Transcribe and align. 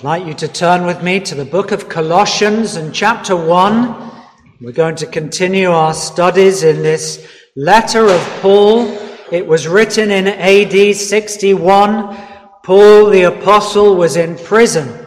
I'd 0.00 0.04
like 0.04 0.26
you 0.26 0.32
to 0.32 0.48
turn 0.48 0.86
with 0.86 1.02
me 1.02 1.20
to 1.20 1.34
the 1.34 1.44
book 1.44 1.72
of 1.72 1.90
Colossians 1.90 2.76
and 2.76 2.94
chapter 2.94 3.36
1. 3.36 4.12
We're 4.62 4.72
going 4.72 4.96
to 4.96 5.06
continue 5.06 5.70
our 5.70 5.92
studies 5.92 6.62
in 6.62 6.82
this 6.82 7.28
letter 7.54 8.06
of 8.06 8.38
Paul. 8.40 8.86
It 9.30 9.46
was 9.46 9.68
written 9.68 10.10
in 10.10 10.26
AD 10.26 10.96
61. 10.96 12.16
Paul 12.64 13.10
the 13.10 13.24
apostle 13.24 13.94
was 13.94 14.16
in 14.16 14.38
prison. 14.38 15.06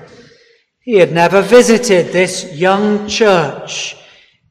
He 0.82 0.98
had 0.98 1.12
never 1.12 1.41
visited 1.41 2.14
this 2.14 2.54
young 2.54 3.07
church 3.07 3.96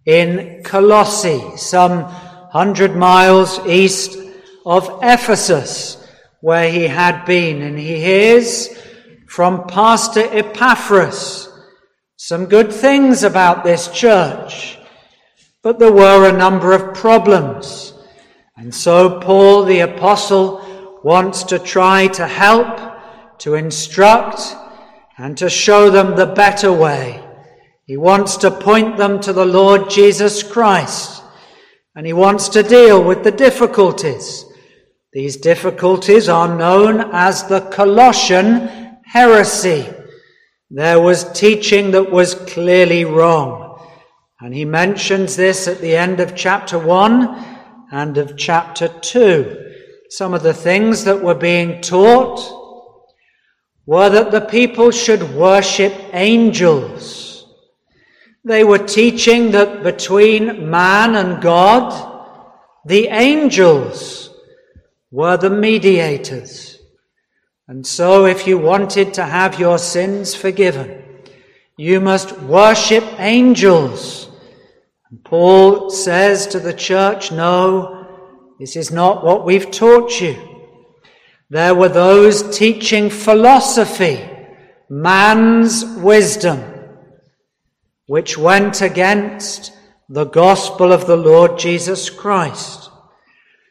in 0.06 0.64
Colossae, 0.64 1.56
some 1.56 2.02
hundred 2.02 2.96
miles 2.96 3.64
east 3.64 4.18
of 4.66 4.98
Ephesus, 5.04 6.04
where 6.40 6.68
he 6.68 6.88
had 6.88 7.24
been. 7.26 7.62
And 7.62 7.78
he 7.78 8.00
hears 8.00 8.70
from 9.32 9.66
Pastor 9.66 10.28
Epaphras 10.30 11.48
some 12.16 12.44
good 12.44 12.70
things 12.70 13.22
about 13.22 13.64
this 13.64 13.88
church, 13.88 14.76
but 15.62 15.78
there 15.78 15.90
were 15.90 16.28
a 16.28 16.36
number 16.36 16.74
of 16.74 16.94
problems. 16.94 17.94
And 18.58 18.74
so 18.74 19.20
Paul 19.20 19.64
the 19.64 19.80
Apostle 19.80 21.00
wants 21.02 21.44
to 21.44 21.58
try 21.58 22.08
to 22.08 22.26
help, 22.26 22.78
to 23.38 23.54
instruct, 23.54 24.54
and 25.16 25.34
to 25.38 25.48
show 25.48 25.88
them 25.88 26.14
the 26.14 26.26
better 26.26 26.70
way. 26.70 27.26
He 27.86 27.96
wants 27.96 28.36
to 28.36 28.50
point 28.50 28.98
them 28.98 29.18
to 29.20 29.32
the 29.32 29.46
Lord 29.46 29.88
Jesus 29.88 30.42
Christ, 30.42 31.22
and 31.96 32.04
he 32.04 32.12
wants 32.12 32.50
to 32.50 32.62
deal 32.62 33.02
with 33.02 33.24
the 33.24 33.32
difficulties. 33.32 34.44
These 35.14 35.38
difficulties 35.38 36.28
are 36.28 36.54
known 36.54 37.00
as 37.14 37.44
the 37.44 37.60
Colossian 37.60 38.81
heresy. 39.12 39.86
There 40.70 40.98
was 40.98 41.30
teaching 41.32 41.90
that 41.90 42.10
was 42.10 42.34
clearly 42.34 43.04
wrong. 43.04 43.78
And 44.40 44.54
he 44.54 44.64
mentions 44.64 45.36
this 45.36 45.68
at 45.68 45.82
the 45.82 45.94
end 45.94 46.18
of 46.18 46.34
chapter 46.34 46.78
1 46.78 47.88
and 47.92 48.16
of 48.16 48.38
chapter 48.38 48.88
2. 48.88 49.74
Some 50.08 50.32
of 50.32 50.42
the 50.42 50.54
things 50.54 51.04
that 51.04 51.22
were 51.22 51.34
being 51.34 51.82
taught 51.82 52.40
were 53.84 54.08
that 54.08 54.30
the 54.30 54.40
people 54.40 54.90
should 54.90 55.34
worship 55.34 55.92
angels. 56.14 57.46
They 58.44 58.64
were 58.64 58.78
teaching 58.78 59.50
that 59.50 59.82
between 59.82 60.70
man 60.70 61.16
and 61.16 61.42
God, 61.42 61.92
the 62.86 63.08
angels 63.08 64.30
were 65.10 65.36
the 65.36 65.50
mediators. 65.50 66.71
And 67.72 67.86
so, 67.86 68.26
if 68.26 68.46
you 68.46 68.58
wanted 68.58 69.14
to 69.14 69.24
have 69.24 69.58
your 69.58 69.78
sins 69.78 70.34
forgiven, 70.34 71.02
you 71.78 72.02
must 72.02 72.38
worship 72.42 73.02
angels. 73.18 74.28
And 75.08 75.24
Paul 75.24 75.88
says 75.88 76.46
to 76.48 76.60
the 76.60 76.74
church, 76.74 77.32
No, 77.32 78.06
this 78.60 78.76
is 78.76 78.90
not 78.90 79.24
what 79.24 79.46
we've 79.46 79.70
taught 79.70 80.20
you. 80.20 80.36
There 81.48 81.74
were 81.74 81.88
those 81.88 82.58
teaching 82.58 83.08
philosophy, 83.08 84.20
man's 84.90 85.82
wisdom, 85.96 86.60
which 88.04 88.36
went 88.36 88.82
against 88.82 89.72
the 90.10 90.26
gospel 90.26 90.92
of 90.92 91.06
the 91.06 91.16
Lord 91.16 91.58
Jesus 91.58 92.10
Christ. 92.10 92.90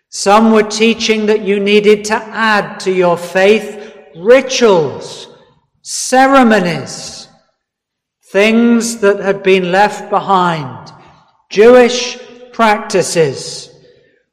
Some 0.10 0.52
were 0.52 0.64
teaching 0.64 1.28
that 1.28 1.42
you 1.42 1.60
needed 1.60 2.06
to 2.06 2.16
add 2.16 2.80
to 2.80 2.92
your 2.92 3.16
faith 3.16 3.81
rituals, 4.16 5.28
ceremonies, 5.82 7.28
things 8.32 8.98
that 8.98 9.20
had 9.20 9.44
been 9.44 9.72
left 9.72 10.10
behind, 10.10 10.92
Jewish 11.50 12.18
practices 12.54 13.72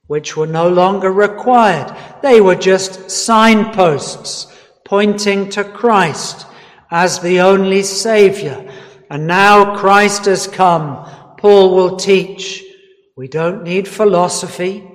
which 0.08 0.36
were 0.36 0.46
no 0.46 0.68
longer 0.68 1.12
required. 1.12 1.94
They 2.22 2.40
were 2.40 2.56
just 2.56 3.10
signposts 3.10 4.46
pointing 4.84 5.50
to 5.50 5.62
Christ 5.62 6.46
as 6.90 7.20
the 7.20 7.40
only 7.40 7.82
Savior. 7.82 8.72
And 9.10 9.26
now 9.26 9.76
Christ 9.76 10.24
has 10.24 10.46
come. 10.46 11.06
Paul 11.36 11.74
will 11.74 11.96
teach. 11.96 12.64
We 13.16 13.28
don't 13.28 13.62
need 13.62 13.86
philosophy. 13.86 14.90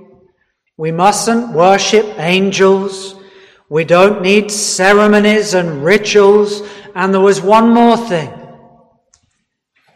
We 0.78 0.92
mustn't 0.92 1.54
worship 1.54 2.06
angels. 2.18 3.16
We 3.74 3.86
don't 3.86 4.22
need 4.22 4.52
ceremonies 4.52 5.56
and 5.56 5.84
rituals. 5.84 6.62
And 6.94 7.12
there 7.12 7.22
was 7.22 7.42
one 7.42 7.74
more 7.74 7.98
thing. 7.98 8.32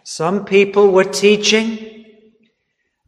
Some 0.03 0.45
people 0.45 0.91
were 0.91 1.03
teaching 1.03 2.05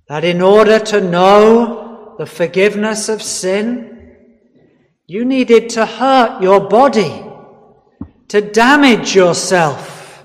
that 0.08 0.24
in 0.24 0.44
order 0.44 0.78
to 0.78 1.02
know 1.02 2.14
the 2.20 2.28
forgiveness 2.28 3.10
of 3.10 3.24
sin, 3.24 4.16
you 5.08 5.26
needed 5.26 5.70
to 5.70 5.88
hurt 5.88 6.44
your 6.44 6.70
body, 6.70 7.26
to 8.28 8.40
damage 8.40 9.16
yourself, 9.16 10.24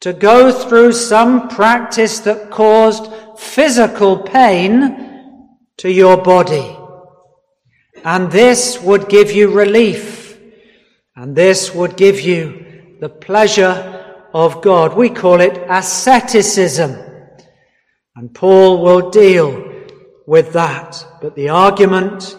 to 0.00 0.12
go 0.12 0.50
through 0.50 0.92
some 0.92 1.46
practice 1.46 2.18
that 2.26 2.50
caused 2.50 3.12
physical 3.38 4.24
pain 4.24 5.38
to 5.76 5.88
your 5.88 6.16
body. 6.16 6.81
And 8.04 8.30
this 8.30 8.80
would 8.80 9.08
give 9.08 9.32
you 9.32 9.50
relief. 9.50 10.38
And 11.14 11.36
this 11.36 11.74
would 11.74 11.96
give 11.96 12.20
you 12.20 12.96
the 13.00 13.08
pleasure 13.08 13.98
of 14.32 14.62
God. 14.62 14.96
We 14.96 15.10
call 15.10 15.40
it 15.40 15.62
asceticism. 15.68 16.96
And 18.16 18.34
Paul 18.34 18.82
will 18.82 19.10
deal 19.10 19.72
with 20.26 20.52
that. 20.52 21.04
But 21.20 21.34
the 21.34 21.50
argument, 21.50 22.36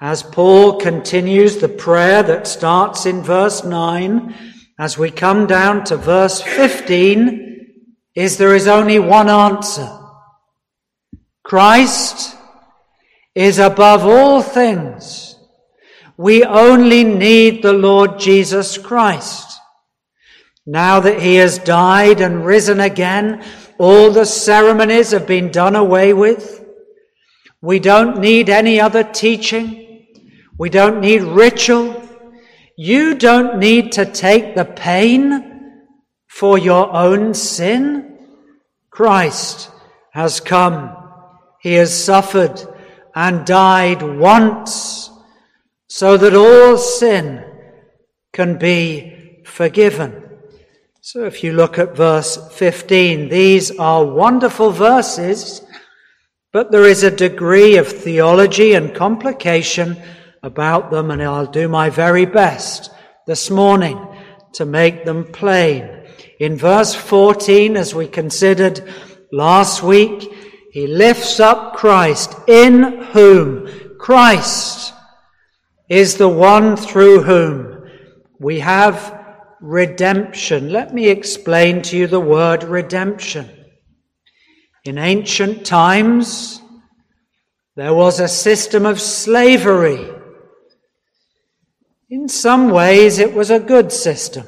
as 0.00 0.22
Paul 0.22 0.78
continues 0.78 1.56
the 1.56 1.68
prayer 1.68 2.22
that 2.22 2.46
starts 2.46 3.06
in 3.06 3.22
verse 3.22 3.64
9, 3.64 4.34
as 4.78 4.96
we 4.96 5.10
come 5.10 5.46
down 5.46 5.84
to 5.84 5.96
verse 5.96 6.40
15, 6.40 7.50
is 8.14 8.38
there 8.38 8.54
is 8.54 8.66
only 8.66 8.98
one 8.98 9.28
answer. 9.28 9.96
Christ 11.42 12.36
is 13.34 13.58
above 13.58 14.04
all 14.04 14.42
things. 14.42 15.36
We 16.16 16.44
only 16.44 17.04
need 17.04 17.62
the 17.62 17.72
Lord 17.72 18.18
Jesus 18.18 18.76
Christ. 18.76 19.58
Now 20.66 21.00
that 21.00 21.20
he 21.20 21.36
has 21.36 21.58
died 21.58 22.20
and 22.20 22.44
risen 22.44 22.80
again, 22.80 23.44
all 23.78 24.10
the 24.10 24.26
ceremonies 24.26 25.12
have 25.12 25.26
been 25.26 25.50
done 25.50 25.74
away 25.74 26.12
with. 26.12 26.64
We 27.62 27.78
don't 27.78 28.18
need 28.18 28.50
any 28.50 28.80
other 28.80 29.02
teaching. 29.02 30.06
We 30.58 30.68
don't 30.68 31.00
need 31.00 31.22
ritual. 31.22 32.02
You 32.76 33.14
don't 33.14 33.58
need 33.58 33.92
to 33.92 34.04
take 34.04 34.54
the 34.54 34.64
pain 34.64 35.82
for 36.28 36.58
your 36.58 36.94
own 36.94 37.34
sin. 37.34 38.18
Christ 38.90 39.70
has 40.12 40.40
come. 40.40 40.94
He 41.60 41.74
has 41.74 42.04
suffered 42.04 42.66
and 43.14 43.46
died 43.46 44.02
once 44.02 45.10
so 45.88 46.16
that 46.16 46.34
all 46.34 46.76
sin 46.78 47.44
can 48.32 48.58
be 48.58 49.42
forgiven. 49.44 50.22
So 51.00 51.24
if 51.24 51.42
you 51.42 51.52
look 51.52 51.78
at 51.78 51.96
verse 51.96 52.38
15, 52.52 53.28
these 53.28 53.76
are 53.78 54.04
wonderful 54.04 54.70
verses, 54.70 55.62
but 56.52 56.70
there 56.70 56.84
is 56.84 57.02
a 57.02 57.10
degree 57.10 57.76
of 57.76 57.88
theology 57.88 58.74
and 58.74 58.94
complication 58.94 60.00
about 60.42 60.90
them, 60.90 61.10
and 61.10 61.22
I'll 61.22 61.46
do 61.46 61.68
my 61.68 61.90
very 61.90 62.26
best 62.26 62.90
this 63.26 63.50
morning 63.50 63.98
to 64.54 64.64
make 64.64 65.04
them 65.04 65.24
plain. 65.32 65.88
In 66.38 66.56
verse 66.56 66.94
14, 66.94 67.76
as 67.76 67.94
we 67.94 68.06
considered 68.06 68.82
last 69.32 69.82
week, 69.82 70.32
he 70.70 70.86
lifts 70.86 71.40
up 71.40 71.74
Christ, 71.74 72.36
in 72.46 73.02
whom 73.12 73.68
Christ 73.98 74.94
is 75.88 76.16
the 76.16 76.28
one 76.28 76.76
through 76.76 77.22
whom 77.22 77.90
we 78.38 78.60
have 78.60 79.18
redemption. 79.60 80.70
Let 80.70 80.94
me 80.94 81.08
explain 81.08 81.82
to 81.82 81.96
you 81.96 82.06
the 82.06 82.20
word 82.20 82.62
redemption. 82.62 83.50
In 84.84 84.96
ancient 84.96 85.66
times, 85.66 86.62
there 87.76 87.92
was 87.92 88.20
a 88.20 88.28
system 88.28 88.86
of 88.86 89.00
slavery. 89.00 90.08
In 92.08 92.28
some 92.28 92.70
ways, 92.70 93.18
it 93.18 93.34
was 93.34 93.50
a 93.50 93.60
good 93.60 93.92
system. 93.92 94.46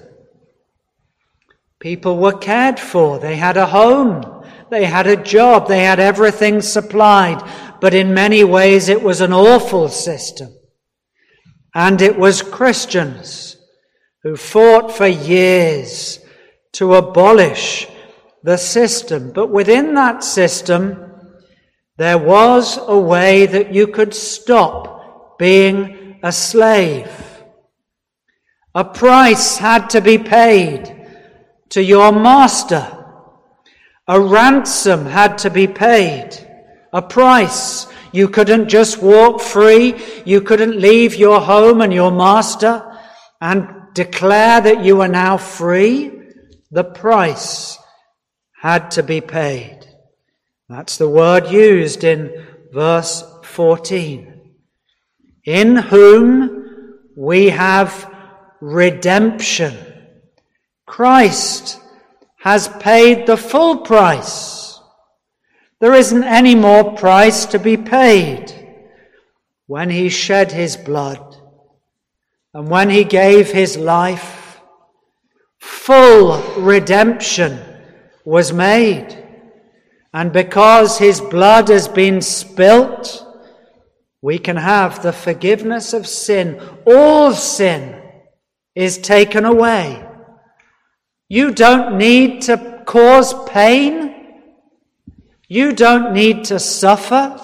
People 1.80 2.16
were 2.18 2.38
cared 2.38 2.78
for, 2.78 3.18
they 3.18 3.36
had 3.36 3.56
a 3.56 3.66
home, 3.66 4.31
they 4.72 4.86
had 4.86 5.06
a 5.06 5.22
job. 5.22 5.68
They 5.68 5.84
had 5.84 6.00
everything 6.00 6.62
supplied. 6.62 7.42
But 7.82 7.92
in 7.92 8.14
many 8.14 8.42
ways, 8.42 8.88
it 8.88 9.02
was 9.02 9.20
an 9.20 9.30
awful 9.30 9.90
system. 9.90 10.48
And 11.74 12.00
it 12.00 12.18
was 12.18 12.40
Christians 12.40 13.58
who 14.22 14.34
fought 14.34 14.90
for 14.90 15.06
years 15.06 16.20
to 16.72 16.94
abolish 16.94 17.86
the 18.42 18.56
system. 18.56 19.32
But 19.32 19.50
within 19.50 19.92
that 19.94 20.24
system, 20.24 21.20
there 21.98 22.16
was 22.16 22.78
a 22.80 22.98
way 22.98 23.44
that 23.44 23.74
you 23.74 23.88
could 23.88 24.14
stop 24.14 25.38
being 25.38 26.18
a 26.22 26.32
slave. 26.32 27.12
A 28.74 28.84
price 28.84 29.58
had 29.58 29.90
to 29.90 30.00
be 30.00 30.16
paid 30.16 30.96
to 31.68 31.82
your 31.82 32.10
master. 32.10 33.01
A 34.08 34.20
ransom 34.20 35.06
had 35.06 35.38
to 35.38 35.50
be 35.50 35.66
paid. 35.66 36.30
A 36.92 37.00
price. 37.00 37.86
You 38.12 38.28
couldn't 38.28 38.68
just 38.68 39.00
walk 39.02 39.40
free. 39.40 39.94
You 40.24 40.40
couldn't 40.40 40.78
leave 40.78 41.14
your 41.14 41.40
home 41.40 41.80
and 41.80 41.92
your 41.92 42.10
master 42.10 42.84
and 43.40 43.68
declare 43.94 44.60
that 44.60 44.84
you 44.84 45.00
are 45.02 45.08
now 45.08 45.36
free. 45.36 46.10
The 46.70 46.84
price 46.84 47.78
had 48.60 48.90
to 48.92 49.02
be 49.02 49.20
paid. 49.20 49.86
That's 50.68 50.96
the 50.96 51.08
word 51.08 51.50
used 51.50 52.02
in 52.02 52.46
verse 52.72 53.24
14. 53.44 54.54
In 55.44 55.76
whom 55.76 56.98
we 57.16 57.50
have 57.50 58.10
redemption. 58.60 59.76
Christ 60.86 61.81
has 62.42 62.66
paid 62.80 63.24
the 63.24 63.36
full 63.36 63.78
price. 63.78 64.80
There 65.80 65.94
isn't 65.94 66.24
any 66.24 66.56
more 66.56 66.92
price 66.92 67.46
to 67.46 67.58
be 67.60 67.76
paid 67.76 68.52
when 69.68 69.90
he 69.90 70.08
shed 70.08 70.50
his 70.50 70.76
blood 70.76 71.36
and 72.52 72.68
when 72.68 72.90
he 72.90 73.04
gave 73.04 73.52
his 73.52 73.76
life. 73.76 74.60
Full 75.60 76.42
redemption 76.60 77.60
was 78.24 78.52
made. 78.52 79.24
And 80.12 80.32
because 80.32 80.98
his 80.98 81.20
blood 81.20 81.68
has 81.68 81.86
been 81.86 82.20
spilt, 82.22 83.24
we 84.20 84.38
can 84.38 84.56
have 84.56 85.00
the 85.00 85.12
forgiveness 85.12 85.92
of 85.92 86.08
sin. 86.08 86.60
All 86.86 87.32
sin 87.32 88.02
is 88.74 88.98
taken 88.98 89.44
away. 89.44 90.08
You 91.32 91.50
don't 91.50 91.96
need 91.96 92.42
to 92.42 92.82
cause 92.84 93.32
pain. 93.48 94.14
You 95.48 95.72
don't 95.72 96.12
need 96.12 96.44
to 96.50 96.58
suffer. 96.58 97.40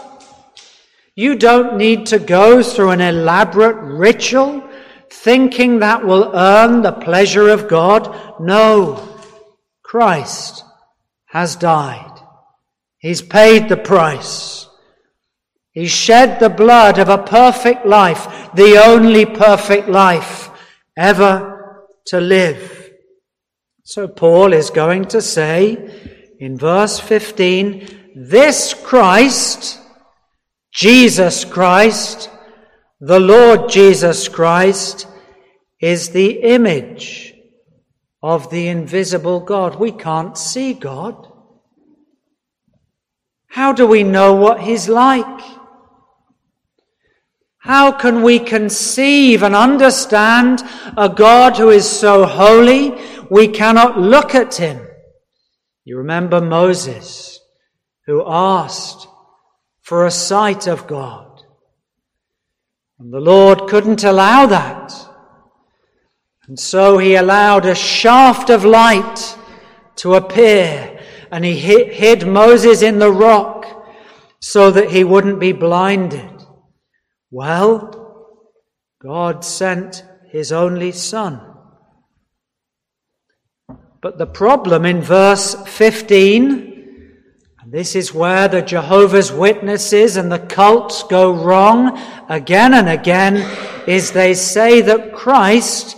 You 1.14 1.36
don't 1.36 1.78
need 1.78 2.04
to 2.08 2.18
go 2.18 2.62
through 2.62 2.90
an 2.90 3.00
elaborate 3.00 3.76
ritual 3.76 4.62
thinking 5.10 5.78
that 5.78 6.04
will 6.04 6.36
earn 6.36 6.82
the 6.82 6.92
pleasure 6.92 7.48
of 7.48 7.66
God. 7.66 8.14
No, 8.38 9.18
Christ 9.82 10.64
has 11.28 11.56
died. 11.56 12.12
He's 12.98 13.22
paid 13.22 13.70
the 13.70 13.78
price. 13.78 14.68
He 15.70 15.86
shed 15.86 16.40
the 16.40 16.50
blood 16.50 16.98
of 16.98 17.08
a 17.08 17.24
perfect 17.24 17.86
life, 17.86 18.50
the 18.52 18.84
only 18.84 19.24
perfect 19.24 19.88
life 19.88 20.50
ever 20.94 21.86
to 22.08 22.20
live. 22.20 22.77
So 23.88 24.06
Paul 24.06 24.52
is 24.52 24.68
going 24.68 25.06
to 25.06 25.22
say 25.22 26.36
in 26.38 26.58
verse 26.58 27.00
15, 27.00 28.12
this 28.14 28.74
Christ, 28.74 29.80
Jesus 30.70 31.46
Christ, 31.46 32.28
the 33.00 33.18
Lord 33.18 33.70
Jesus 33.70 34.28
Christ, 34.28 35.06
is 35.80 36.10
the 36.10 36.32
image 36.42 37.32
of 38.22 38.50
the 38.50 38.68
invisible 38.68 39.40
God. 39.40 39.76
We 39.76 39.92
can't 39.92 40.36
see 40.36 40.74
God. 40.74 41.32
How 43.46 43.72
do 43.72 43.86
we 43.86 44.02
know 44.02 44.34
what 44.34 44.60
He's 44.60 44.90
like? 44.90 45.57
How 47.68 47.92
can 47.92 48.22
we 48.22 48.38
conceive 48.38 49.42
and 49.42 49.54
understand 49.54 50.62
a 50.96 51.06
God 51.06 51.58
who 51.58 51.68
is 51.68 51.86
so 51.86 52.24
holy 52.24 52.98
we 53.28 53.46
cannot 53.46 54.00
look 54.00 54.34
at 54.34 54.54
Him? 54.54 54.86
You 55.84 55.98
remember 55.98 56.40
Moses 56.40 57.38
who 58.06 58.24
asked 58.26 59.06
for 59.82 60.06
a 60.06 60.10
sight 60.10 60.66
of 60.66 60.86
God. 60.86 61.42
And 62.98 63.12
the 63.12 63.20
Lord 63.20 63.68
couldn't 63.68 64.02
allow 64.02 64.46
that. 64.46 64.94
And 66.46 66.58
so 66.58 66.96
he 66.96 67.16
allowed 67.16 67.66
a 67.66 67.74
shaft 67.74 68.48
of 68.48 68.64
light 68.64 69.36
to 69.96 70.14
appear 70.14 70.98
and 71.30 71.44
he 71.44 71.54
hid 71.54 72.26
Moses 72.26 72.80
in 72.80 72.98
the 72.98 73.12
rock 73.12 73.66
so 74.40 74.70
that 74.70 74.90
he 74.90 75.04
wouldn't 75.04 75.38
be 75.38 75.52
blinded. 75.52 76.37
Well, 77.30 78.44
God 79.02 79.44
sent 79.44 80.04
his 80.30 80.52
only 80.52 80.92
son. 80.92 81.40
But 84.00 84.18
the 84.18 84.26
problem 84.26 84.84
in 84.84 85.02
verse 85.02 85.54
15, 85.66 86.68
and 87.60 87.72
this 87.72 87.96
is 87.96 88.14
where 88.14 88.48
the 88.48 88.62
Jehovah's 88.62 89.32
Witnesses 89.32 90.16
and 90.16 90.30
the 90.30 90.38
cults 90.38 91.02
go 91.02 91.32
wrong 91.32 91.98
again 92.28 92.74
and 92.74 92.88
again, 92.88 93.36
is 93.86 94.12
they 94.12 94.34
say 94.34 94.80
that 94.82 95.12
Christ 95.12 95.96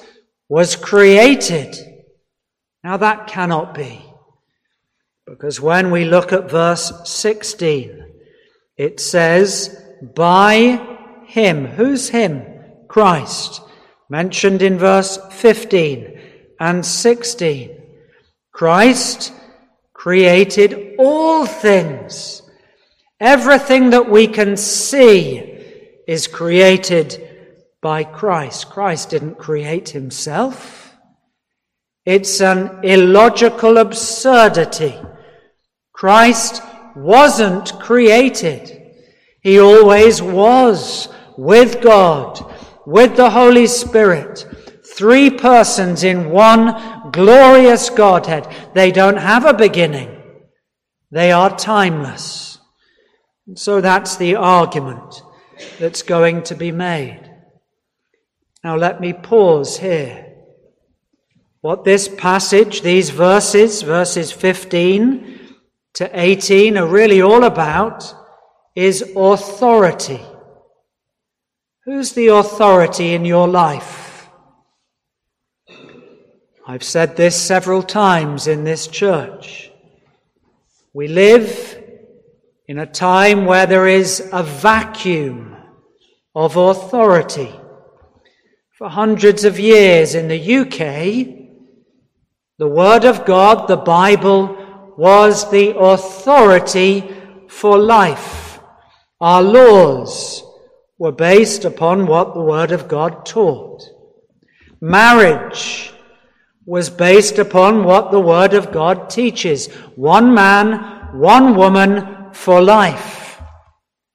was 0.48 0.76
created. 0.76 1.76
Now 2.82 2.96
that 2.96 3.26
cannot 3.26 3.74
be. 3.74 4.02
Because 5.26 5.60
when 5.60 5.90
we 5.90 6.04
look 6.04 6.32
at 6.32 6.50
verse 6.50 6.92
16, 7.04 8.04
it 8.76 8.98
says, 8.98 9.80
by 10.16 10.89
him. 11.30 11.66
Who's 11.66 12.08
him? 12.08 12.42
Christ. 12.88 13.62
Mentioned 14.08 14.62
in 14.62 14.78
verse 14.78 15.18
15 15.30 16.20
and 16.58 16.84
16. 16.84 17.80
Christ 18.52 19.32
created 19.92 20.96
all 20.98 21.46
things. 21.46 22.42
Everything 23.18 23.90
that 23.90 24.10
we 24.10 24.26
can 24.26 24.56
see 24.56 25.38
is 26.06 26.26
created 26.26 27.28
by 27.80 28.04
Christ. 28.04 28.70
Christ 28.70 29.10
didn't 29.10 29.38
create 29.38 29.90
himself. 29.90 30.96
It's 32.04 32.40
an 32.40 32.80
illogical 32.82 33.78
absurdity 33.78 34.98
Christ 36.00 36.62
wasn't 36.96 37.78
created. 37.78 38.94
He 39.42 39.60
always 39.60 40.22
was 40.22 41.10
with 41.40 41.80
God, 41.80 42.38
with 42.84 43.16
the 43.16 43.30
Holy 43.30 43.66
Spirit. 43.66 44.46
Three 44.94 45.30
persons 45.30 46.04
in 46.04 46.28
one 46.28 47.10
glorious 47.12 47.88
Godhead. 47.88 48.46
They 48.74 48.92
don't 48.92 49.16
have 49.16 49.46
a 49.46 49.54
beginning. 49.54 50.20
They 51.10 51.32
are 51.32 51.56
timeless. 51.56 52.58
And 53.46 53.58
So 53.58 53.80
that's 53.80 54.16
the 54.16 54.36
argument 54.36 55.22
that's 55.78 56.02
going 56.02 56.42
to 56.42 56.54
be 56.54 56.72
made. 56.72 57.22
Now 58.62 58.76
let 58.76 59.00
me 59.00 59.14
pause 59.14 59.78
here. 59.78 60.26
What 61.62 61.84
this 61.84 62.06
passage, 62.06 62.82
these 62.82 63.08
verses, 63.08 63.80
verses 63.80 64.30
15 64.30 65.40
to 65.94 66.10
18 66.12 66.76
are 66.76 66.86
really 66.86 67.22
all 67.22 67.44
about 67.44 68.14
is 68.76 69.10
authority. 69.16 70.20
Who's 71.90 72.12
the 72.12 72.28
authority 72.28 73.14
in 73.14 73.24
your 73.24 73.48
life? 73.48 74.28
I've 76.64 76.84
said 76.84 77.16
this 77.16 77.34
several 77.34 77.82
times 77.82 78.46
in 78.46 78.62
this 78.62 78.86
church. 78.86 79.72
We 80.92 81.08
live 81.08 81.82
in 82.68 82.78
a 82.78 82.86
time 82.86 83.44
where 83.44 83.66
there 83.66 83.88
is 83.88 84.30
a 84.32 84.44
vacuum 84.44 85.56
of 86.32 86.56
authority. 86.56 87.52
For 88.78 88.88
hundreds 88.88 89.42
of 89.42 89.58
years 89.58 90.14
in 90.14 90.28
the 90.28 90.58
UK, 90.58 91.26
the 92.58 92.68
Word 92.68 93.04
of 93.04 93.24
God, 93.24 93.66
the 93.66 93.76
Bible, 93.76 94.94
was 94.96 95.50
the 95.50 95.76
authority 95.76 97.12
for 97.48 97.76
life. 97.78 98.60
Our 99.20 99.42
laws 99.42 100.44
were 101.00 101.10
based 101.10 101.64
upon 101.64 102.06
what 102.06 102.34
the 102.34 102.42
Word 102.42 102.70
of 102.70 102.86
God 102.86 103.24
taught. 103.24 103.82
Marriage 104.82 105.94
was 106.66 106.90
based 106.90 107.38
upon 107.38 107.84
what 107.84 108.10
the 108.10 108.20
Word 108.20 108.52
of 108.52 108.70
God 108.70 109.08
teaches. 109.08 109.68
One 109.96 110.34
man, 110.34 110.74
one 111.18 111.56
woman 111.56 112.34
for 112.34 112.60
life. 112.60 113.40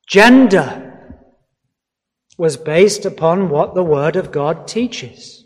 Gender 0.07 1.11
was 2.37 2.55
based 2.55 3.03
upon 3.03 3.49
what 3.49 3.73
the 3.73 3.83
Word 3.83 4.15
of 4.15 4.31
God 4.31 4.67
teaches. 4.67 5.43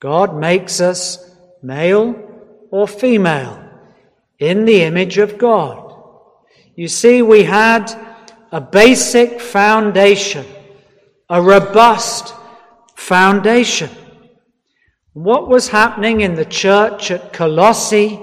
God 0.00 0.36
makes 0.36 0.80
us 0.80 1.34
male 1.64 2.14
or 2.70 2.86
female 2.86 3.60
in 4.38 4.66
the 4.66 4.82
image 4.82 5.18
of 5.18 5.36
God. 5.36 5.80
You 6.76 6.86
see, 6.86 7.22
we 7.22 7.42
had 7.42 7.92
a 8.54 8.60
basic 8.60 9.40
foundation, 9.40 10.46
a 11.28 11.42
robust 11.42 12.32
foundation. 12.94 13.90
What 15.12 15.48
was 15.48 15.70
happening 15.70 16.20
in 16.20 16.36
the 16.36 16.44
church 16.44 17.10
at 17.10 17.32
Colossae 17.32 18.16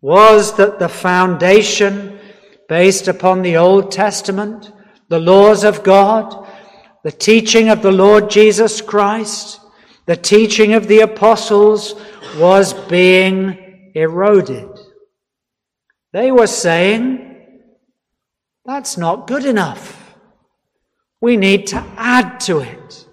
was 0.00 0.56
that 0.56 0.80
the 0.80 0.88
foundation 0.88 2.18
based 2.68 3.06
upon 3.06 3.42
the 3.42 3.56
Old 3.56 3.92
Testament, 3.92 4.72
the 5.08 5.20
laws 5.20 5.62
of 5.62 5.84
God, 5.84 6.48
the 7.04 7.12
teaching 7.12 7.68
of 7.68 7.80
the 7.80 7.92
Lord 7.92 8.30
Jesus 8.30 8.80
Christ, 8.80 9.60
the 10.06 10.16
teaching 10.16 10.74
of 10.74 10.88
the 10.88 10.98
apostles 11.02 11.94
was 12.38 12.74
being 12.88 13.92
eroded. 13.94 14.68
They 16.12 16.32
were 16.32 16.48
saying, 16.48 17.17
that's 18.68 18.98
not 18.98 19.26
good 19.26 19.46
enough. 19.46 20.14
We 21.22 21.38
need 21.38 21.68
to 21.68 21.82
add 21.96 22.38
to 22.40 22.60
it. 22.60 23.06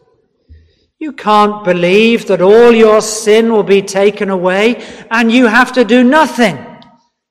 You 0.99 1.13
can't 1.13 1.63
believe 1.63 2.27
that 2.27 2.41
all 2.41 2.73
your 2.73 2.99
sin 2.99 3.53
will 3.53 3.63
be 3.63 3.81
taken 3.81 4.29
away 4.29 4.85
and 5.09 5.31
you 5.31 5.47
have 5.47 5.71
to 5.73 5.85
do 5.85 6.03
nothing. 6.03 6.57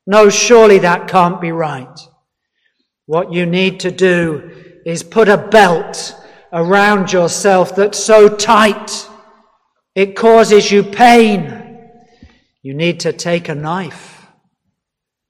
No, 0.06 0.30
surely 0.30 0.78
that 0.78 1.06
can't 1.06 1.38
be 1.38 1.52
right. 1.52 2.00
What 3.04 3.30
you 3.30 3.44
need 3.44 3.80
to 3.80 3.90
do 3.90 4.50
is 4.86 5.02
put 5.02 5.28
a 5.28 5.36
belt 5.36 6.16
around 6.50 7.12
yourself 7.12 7.76
that's 7.76 7.98
so 7.98 8.34
tight 8.34 9.06
it 9.94 10.16
causes 10.16 10.72
you 10.72 10.82
pain. 10.82 11.90
You 12.62 12.72
need 12.72 13.00
to 13.00 13.12
take 13.12 13.50
a 13.50 13.54
knife 13.54 14.26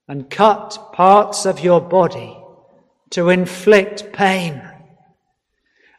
and 0.06 0.30
cut 0.30 0.78
parts 0.92 1.44
of 1.44 1.58
your 1.58 1.80
body 1.80 2.38
to 3.11 3.28
inflict 3.28 4.12
pain. 4.12 4.62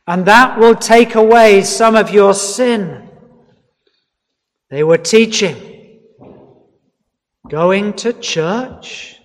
And 0.07 0.25
that 0.25 0.59
will 0.59 0.75
take 0.75 1.15
away 1.15 1.63
some 1.63 1.95
of 1.95 2.11
your 2.11 2.33
sin. 2.33 3.09
They 4.69 4.83
were 4.83 4.97
teaching, 4.97 6.01
going 7.49 7.93
to 7.93 8.13
church, 8.13 9.15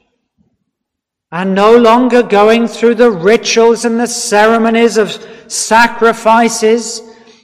and 1.33 1.55
no 1.55 1.77
longer 1.77 2.23
going 2.23 2.67
through 2.67 2.97
the 2.97 3.11
rituals 3.11 3.85
and 3.85 4.01
the 4.01 4.07
ceremonies 4.07 4.97
of 4.97 5.11
sacrifices 5.49 7.03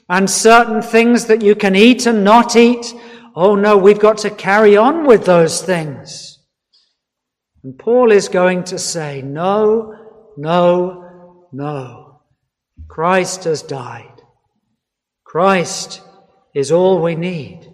and 0.09 0.29
certain 0.29 0.83
things 0.83 1.27
that 1.27 1.43
you 1.43 1.55
can 1.55 1.77
eat 1.77 2.07
and 2.07 2.25
not 2.25 2.57
eat. 2.57 2.95
Oh 3.35 3.55
no, 3.55 3.77
we've 3.77 3.99
got 3.99 4.19
to 4.19 4.31
carry 4.31 4.77
on 4.77 5.07
with 5.07 5.25
those 5.25 5.63
things. 5.63 6.39
And 7.63 7.79
Paul 7.79 8.13
is 8.13 8.29
going 8.29 8.65
to 8.65 8.79
say, 8.79 9.23
no, 9.23 10.06
no, 10.37 11.49
no. 11.53 12.21
Christ 12.89 13.45
has 13.45 13.63
died. 13.63 14.23
Christ 15.25 16.03
is 16.55 16.73
all 16.73 17.03
we 17.03 17.15
need. 17.15 17.73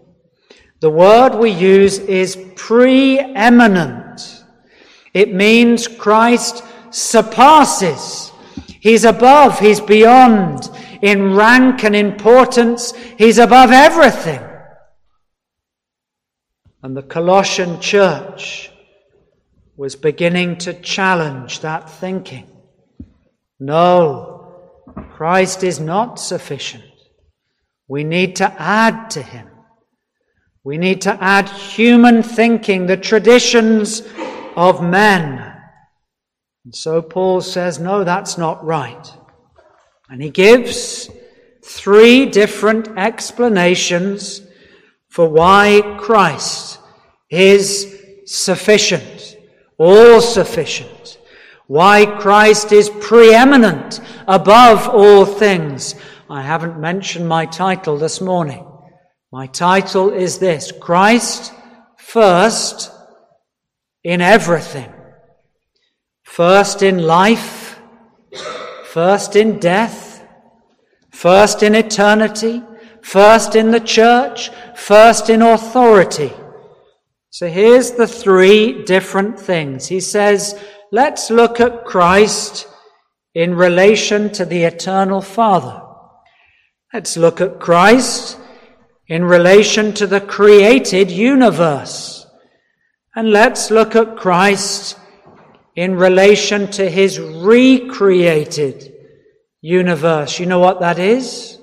The 0.80 0.90
word 0.90 1.36
we 1.36 1.50
use 1.50 1.98
is 1.98 2.36
preeminent. 2.56 4.44
It 5.14 5.32
means 5.32 5.86
Christ 5.86 6.64
surpasses. 6.90 8.32
He's 8.80 9.04
above, 9.04 9.60
he's 9.60 9.80
beyond, 9.80 10.68
in 11.02 11.34
rank 11.34 11.84
and 11.84 11.94
importance. 11.94 12.92
He's 13.18 13.38
above 13.38 13.70
everything. 13.70 14.40
And 16.82 16.96
the 16.96 17.02
Colossian 17.02 17.80
church 17.80 18.72
was 19.76 19.94
beginning 19.94 20.58
to 20.58 20.74
challenge 20.74 21.60
that 21.60 21.88
thinking. 21.88 22.51
No, 23.64 24.64
Christ 25.12 25.62
is 25.62 25.78
not 25.78 26.18
sufficient. 26.18 26.82
We 27.86 28.02
need 28.02 28.34
to 28.36 28.52
add 28.60 29.10
to 29.10 29.22
him. 29.22 29.46
We 30.64 30.78
need 30.78 31.02
to 31.02 31.16
add 31.22 31.48
human 31.48 32.24
thinking, 32.24 32.86
the 32.86 32.96
traditions 32.96 34.02
of 34.56 34.82
men. 34.82 35.54
And 36.64 36.74
so 36.74 37.00
Paul 37.02 37.40
says, 37.40 37.78
no, 37.78 38.02
that's 38.02 38.36
not 38.36 38.64
right. 38.64 39.12
And 40.10 40.20
he 40.20 40.30
gives 40.30 41.08
three 41.64 42.26
different 42.26 42.98
explanations 42.98 44.42
for 45.08 45.28
why 45.28 45.98
Christ 46.00 46.80
is 47.30 47.96
sufficient, 48.26 49.36
all 49.78 50.20
sufficient, 50.20 51.01
why 51.72 52.04
Christ 52.04 52.70
is 52.70 52.90
preeminent 53.00 53.98
above 54.28 54.90
all 54.90 55.24
things. 55.24 55.94
I 56.28 56.42
haven't 56.42 56.78
mentioned 56.78 57.26
my 57.26 57.46
title 57.46 57.96
this 57.96 58.20
morning. 58.20 58.62
My 59.32 59.46
title 59.46 60.10
is 60.10 60.38
this 60.38 60.70
Christ 60.70 61.50
first 61.96 62.90
in 64.04 64.20
everything. 64.20 64.92
First 66.24 66.82
in 66.82 66.98
life, 66.98 67.80
first 68.84 69.34
in 69.34 69.58
death, 69.58 70.22
first 71.10 71.62
in 71.62 71.74
eternity, 71.74 72.62
first 73.00 73.56
in 73.56 73.70
the 73.70 73.80
church, 73.80 74.50
first 74.76 75.30
in 75.30 75.40
authority. 75.40 76.34
So 77.30 77.48
here's 77.48 77.92
the 77.92 78.06
three 78.06 78.84
different 78.84 79.40
things. 79.40 79.86
He 79.86 80.00
says, 80.00 80.54
let's 80.92 81.30
look 81.30 81.58
at 81.58 81.84
Christ 81.84 82.68
in 83.34 83.54
relation 83.54 84.30
to 84.34 84.44
the 84.44 84.64
eternal 84.64 85.22
Father. 85.22 85.82
Let's 86.92 87.16
look 87.16 87.40
at 87.40 87.58
Christ 87.58 88.38
in 89.08 89.24
relation 89.24 89.94
to 89.94 90.06
the 90.06 90.20
created 90.20 91.10
universe. 91.10 92.26
And 93.16 93.30
let's 93.30 93.70
look 93.70 93.96
at 93.96 94.16
Christ 94.16 94.98
in 95.74 95.96
relation 95.96 96.70
to 96.72 96.88
his 96.88 97.18
recreated 97.18 98.92
universe. 99.62 100.38
You 100.38 100.46
know 100.46 100.58
what 100.58 100.80
that 100.80 100.98
is? 100.98 101.58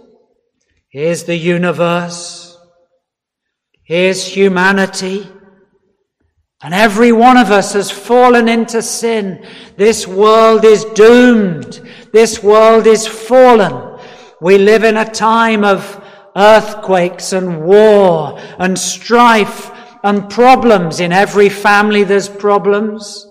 Here's 0.90 1.26
the 1.26 1.38
universe. 1.38 2.58
Here's 3.84 4.26
humanity. 4.26 5.28
And 6.62 6.74
every 6.74 7.12
one 7.12 7.38
of 7.38 7.52
us 7.52 7.74
has 7.74 7.90
fallen 7.90 8.50
into 8.50 8.82
sin. 8.82 9.46
This 9.78 10.06
world 10.06 10.66
is 10.66 10.84
doomed. 10.94 11.82
This 12.12 12.44
world 12.44 12.86
is 12.86 13.08
fallen. 13.08 13.98
We 14.42 14.58
live 14.58 14.84
in 14.84 14.98
a 14.98 15.10
time 15.10 15.64
of 15.64 16.04
earthquakes 16.36 17.34
and 17.34 17.64
war 17.64 18.38
and 18.58 18.78
strife 18.78 19.72
and 20.04 20.30
problems. 20.30 21.00
In 21.00 21.14
every 21.14 21.50
family 21.50 22.04
there's 22.04 22.30
problems. 22.30 23.26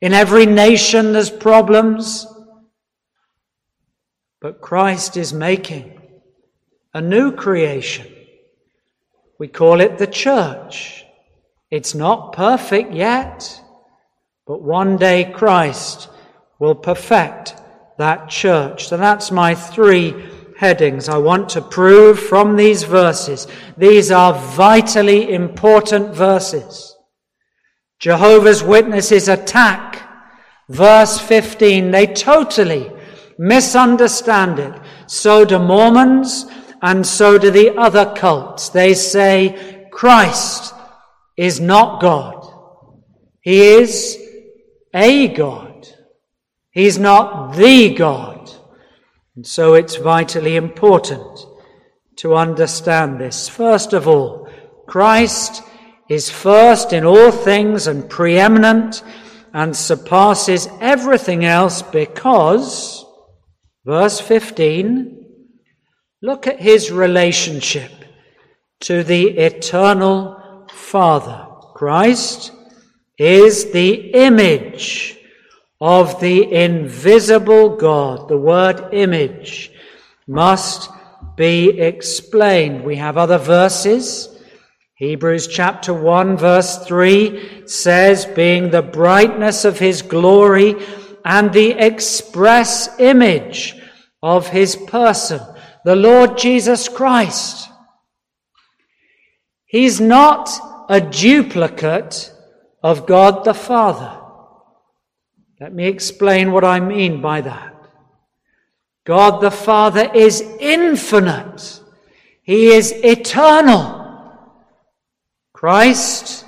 In 0.00 0.12
every 0.12 0.46
nation 0.46 1.12
there's 1.12 1.30
problems. 1.30 2.26
But 4.40 4.60
Christ 4.60 5.16
is 5.16 5.32
making 5.32 6.00
a 6.92 7.00
new 7.00 7.32
creation. 7.32 8.06
We 9.38 9.48
call 9.48 9.80
it 9.80 9.98
the 9.98 10.06
church. 10.06 11.03
It's 11.74 11.92
not 11.92 12.34
perfect 12.34 12.92
yet, 12.92 13.60
but 14.46 14.62
one 14.62 14.96
day 14.96 15.24
Christ 15.24 16.08
will 16.60 16.76
perfect 16.76 17.56
that 17.98 18.28
church. 18.28 18.86
So 18.86 18.96
that's 18.96 19.32
my 19.32 19.56
three 19.56 20.14
headings 20.56 21.08
I 21.08 21.18
want 21.18 21.48
to 21.48 21.60
prove 21.60 22.20
from 22.20 22.54
these 22.54 22.84
verses. 22.84 23.48
These 23.76 24.12
are 24.12 24.34
vitally 24.34 25.34
important 25.34 26.14
verses. 26.14 26.96
Jehovah's 27.98 28.62
Witnesses 28.62 29.26
attack 29.26 30.08
verse 30.68 31.18
15. 31.18 31.90
They 31.90 32.06
totally 32.06 32.88
misunderstand 33.36 34.60
it. 34.60 34.80
So 35.08 35.44
do 35.44 35.58
Mormons 35.58 36.46
and 36.82 37.04
so 37.04 37.36
do 37.36 37.50
the 37.50 37.76
other 37.76 38.14
cults. 38.14 38.68
They 38.68 38.94
say 38.94 39.88
Christ 39.90 40.72
is 41.36 41.60
not 41.60 42.00
God. 42.00 42.46
He 43.40 43.60
is 43.60 44.18
a 44.94 45.28
God. 45.28 45.88
He's 46.70 46.98
not 46.98 47.54
the 47.54 47.94
God. 47.94 48.50
And 49.36 49.46
so 49.46 49.74
it's 49.74 49.96
vitally 49.96 50.56
important 50.56 51.46
to 52.16 52.36
understand 52.36 53.20
this. 53.20 53.48
First 53.48 53.92
of 53.92 54.06
all, 54.06 54.48
Christ 54.86 55.62
is 56.08 56.30
first 56.30 56.92
in 56.92 57.04
all 57.04 57.30
things 57.30 57.86
and 57.86 58.08
preeminent 58.08 59.02
and 59.52 59.76
surpasses 59.76 60.68
everything 60.80 61.44
else 61.44 61.82
because, 61.82 63.04
verse 63.84 64.20
15, 64.20 65.26
look 66.22 66.46
at 66.46 66.60
his 66.60 66.90
relationship 66.90 67.92
to 68.80 69.02
the 69.02 69.28
eternal 69.38 70.43
Father. 70.74 71.46
Christ 71.74 72.52
is 73.18 73.72
the 73.72 73.92
image 74.12 75.16
of 75.80 76.20
the 76.20 76.52
invisible 76.52 77.76
God. 77.76 78.28
The 78.28 78.36
word 78.36 78.88
image 78.92 79.72
must 80.26 80.90
be 81.36 81.80
explained. 81.80 82.84
We 82.84 82.96
have 82.96 83.16
other 83.16 83.38
verses. 83.38 84.28
Hebrews 84.96 85.48
chapter 85.48 85.92
1 85.92 86.36
verse 86.36 86.78
3 86.86 87.66
says, 87.66 88.26
being 88.26 88.70
the 88.70 88.82
brightness 88.82 89.64
of 89.64 89.78
his 89.78 90.02
glory 90.02 90.76
and 91.24 91.52
the 91.52 91.72
express 91.72 92.98
image 93.00 93.74
of 94.22 94.48
his 94.48 94.76
person, 94.76 95.40
the 95.84 95.96
Lord 95.96 96.38
Jesus 96.38 96.88
Christ. 96.88 97.68
He's 99.74 100.00
not 100.00 100.48
a 100.88 101.00
duplicate 101.00 102.32
of 102.80 103.06
God 103.06 103.42
the 103.42 103.54
Father. 103.54 104.20
Let 105.58 105.74
me 105.74 105.88
explain 105.88 106.52
what 106.52 106.62
I 106.62 106.78
mean 106.78 107.20
by 107.20 107.40
that. 107.40 107.74
God 109.04 109.40
the 109.40 109.50
Father 109.50 110.08
is 110.14 110.42
infinite. 110.60 111.80
He 112.44 112.68
is 112.68 112.92
eternal. 112.92 114.30
Christ 115.52 116.44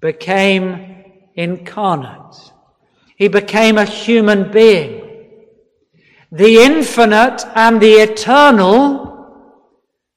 became 0.00 1.04
incarnate. 1.36 2.52
He 3.14 3.28
became 3.28 3.78
a 3.78 3.84
human 3.84 4.50
being. 4.50 5.28
The 6.32 6.64
infinite 6.64 7.44
and 7.54 7.80
the 7.80 7.92
eternal 8.08 9.62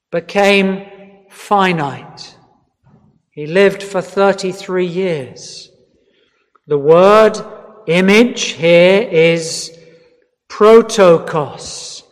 became 0.09 0.89
finite. 1.35 2.37
He 3.29 3.45
lived 3.45 3.83
for 3.83 4.01
33 4.01 4.85
years. 4.85 5.69
The 6.65 6.77
word 6.77 7.37
image 7.85 8.43
here 8.53 9.01
is 9.01 9.77
protokos. 10.47 12.03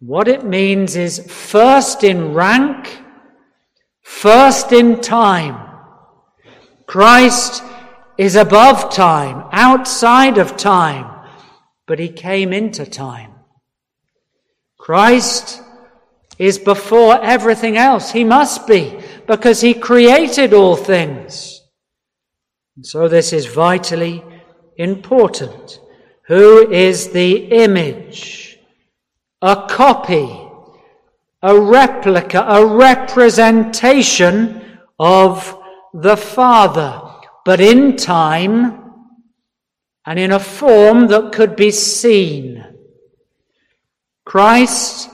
What 0.00 0.28
it 0.28 0.44
means 0.44 0.94
is 0.94 1.18
first 1.32 2.04
in 2.04 2.34
rank, 2.34 3.02
first 4.02 4.72
in 4.72 5.00
time. 5.00 5.56
Christ 6.86 7.64
is 8.18 8.36
above 8.36 8.92
time, 8.92 9.48
outside 9.52 10.38
of 10.38 10.56
time, 10.56 11.10
but 11.86 11.98
he 11.98 12.10
came 12.10 12.52
into 12.52 12.84
time. 12.84 13.32
Christ 14.78 15.62
is 16.38 16.58
before 16.58 17.22
everything 17.22 17.76
else. 17.76 18.10
He 18.10 18.24
must 18.24 18.66
be, 18.66 19.00
because 19.26 19.60
he 19.60 19.74
created 19.74 20.52
all 20.52 20.76
things. 20.76 21.62
And 22.76 22.86
so 22.86 23.08
this 23.08 23.32
is 23.32 23.46
vitally 23.46 24.22
important. 24.76 25.80
Who 26.26 26.70
is 26.70 27.10
the 27.10 27.46
image? 27.46 28.58
A 29.40 29.66
copy, 29.68 30.28
a 31.42 31.58
replica, 31.58 32.44
a 32.46 32.66
representation 32.66 34.78
of 34.98 35.56
the 35.94 36.16
Father, 36.16 37.02
but 37.44 37.60
in 37.60 37.96
time 37.96 38.82
and 40.04 40.18
in 40.18 40.32
a 40.32 40.38
form 40.38 41.06
that 41.08 41.32
could 41.32 41.56
be 41.56 41.70
seen. 41.70 42.64
Christ 44.24 45.08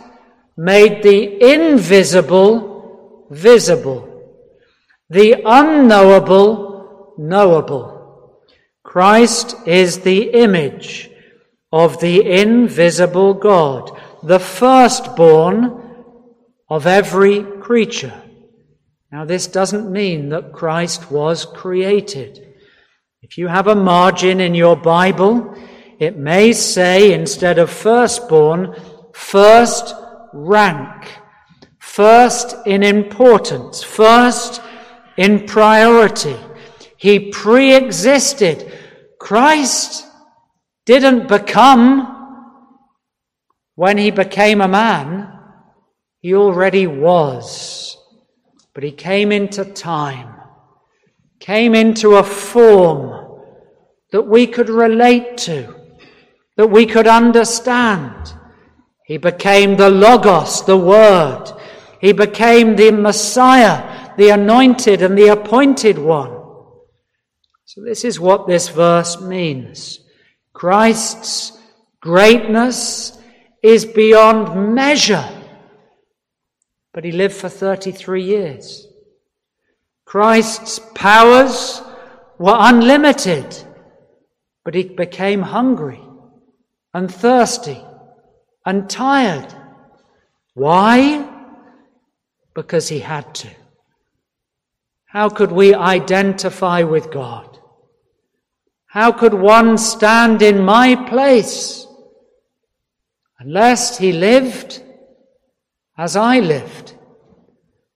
made 0.57 1.03
the 1.03 1.53
invisible 1.53 3.27
visible, 3.31 4.09
the 5.09 5.43
unknowable 5.45 7.15
knowable. 7.19 8.41
Christ 8.83 9.55
is 9.67 10.01
the 10.01 10.31
image 10.31 11.11
of 11.71 12.01
the 12.01 12.31
invisible 12.31 13.35
God, 13.35 13.99
the 14.23 14.39
firstborn 14.39 15.81
of 16.69 16.87
every 16.87 17.43
creature. 17.43 18.23
Now, 19.11 19.25
this 19.25 19.47
doesn't 19.47 19.91
mean 19.91 20.31
that 20.31 20.53
Christ 20.53 21.11
was 21.11 21.45
created. 21.45 22.55
If 23.23 23.39
you 23.39 23.47
have 23.47 23.69
a 23.69 23.75
margin 23.75 24.41
in 24.41 24.55
your 24.55 24.77
Bible, 24.77 25.55
it 25.99 26.17
may 26.17 26.53
say 26.53 27.13
instead 27.13 27.59
of 27.59 27.71
firstborn, 27.71 28.75
first 29.13 29.95
rank, 30.33 31.19
first 31.79 32.55
in 32.67 32.83
importance, 32.83 33.83
first 33.83 34.63
in 35.17 35.47
priority. 35.47 36.37
He 36.97 37.31
pre 37.31 37.75
existed. 37.75 38.73
Christ 39.19 40.07
didn't 40.85 41.29
become 41.29 42.13
when 43.75 43.99
he 43.99 44.11
became 44.11 44.61
a 44.61 44.69
man, 44.69 45.33
he 46.21 46.35
already 46.35 46.87
was. 46.87 47.97
But 48.75 48.85
he 48.85 48.93
came 48.93 49.33
into 49.33 49.65
time, 49.65 50.35
came 51.41 51.75
into 51.75 52.15
a 52.17 52.23
form 52.23 53.41
that 54.13 54.23
we 54.23 54.47
could 54.47 54.69
relate 54.69 55.37
to, 55.39 55.75
that 56.57 56.69
we 56.69 56.87
could 56.87 57.07
understand. 57.07 58.35
He 59.05 59.19
became 59.19 59.77
the 59.77 59.91
Logos, 59.91 60.63
the 60.65 60.77
Word. 60.77 61.51
He 62.01 62.13
became 62.13 62.77
the 62.77 62.91
Messiah, 62.93 64.15
the 64.17 64.31
anointed 64.31 65.03
and 65.03 65.17
the 65.17 65.29
appointed 65.29 65.99
one. 65.99 66.31
So, 67.65 67.83
this 67.83 68.05
is 68.05 68.21
what 68.21 68.47
this 68.47 68.69
verse 68.69 69.21
means. 69.21 70.01
Christ's 70.53 71.59
greatness 72.01 73.19
is 73.63 73.85
beyond 73.85 74.75
measure. 74.75 75.29
But 76.93 77.05
he 77.05 77.13
lived 77.13 77.35
for 77.35 77.49
33 77.49 78.23
years. 78.23 78.87
Christ's 80.05 80.79
powers 80.95 81.81
were 82.39 82.57
unlimited, 82.59 83.57
but 84.65 84.75
he 84.75 84.85
became 84.85 85.41
hungry 85.43 86.03
and 86.93 87.13
thirsty 87.13 87.83
and 88.65 88.89
tired. 88.89 89.53
Why? 90.55 91.29
Because 92.55 92.89
he 92.89 93.01
had 93.01 93.35
to. 93.37 93.49
How 95.07 95.29
could 95.29 95.53
we 95.53 95.75
identify 95.75 96.83
with 96.83 97.11
God? 97.11 97.59
How 98.87 99.13
could 99.13 99.35
one 99.35 99.79
stand 99.79 100.43
in 100.43 100.65
my 100.65 100.95
place 100.95 101.87
unless 103.39 103.99
he 103.99 104.13
lived 104.13 104.83
as 105.97 106.17
I 106.17 106.41
lived, 106.41 106.95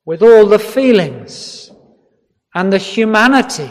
with 0.04 0.22
all 0.22 0.46
the 0.46 0.58
feelings 0.58 1.70
and 2.54 2.72
the 2.72 2.78
humanity 2.78 3.70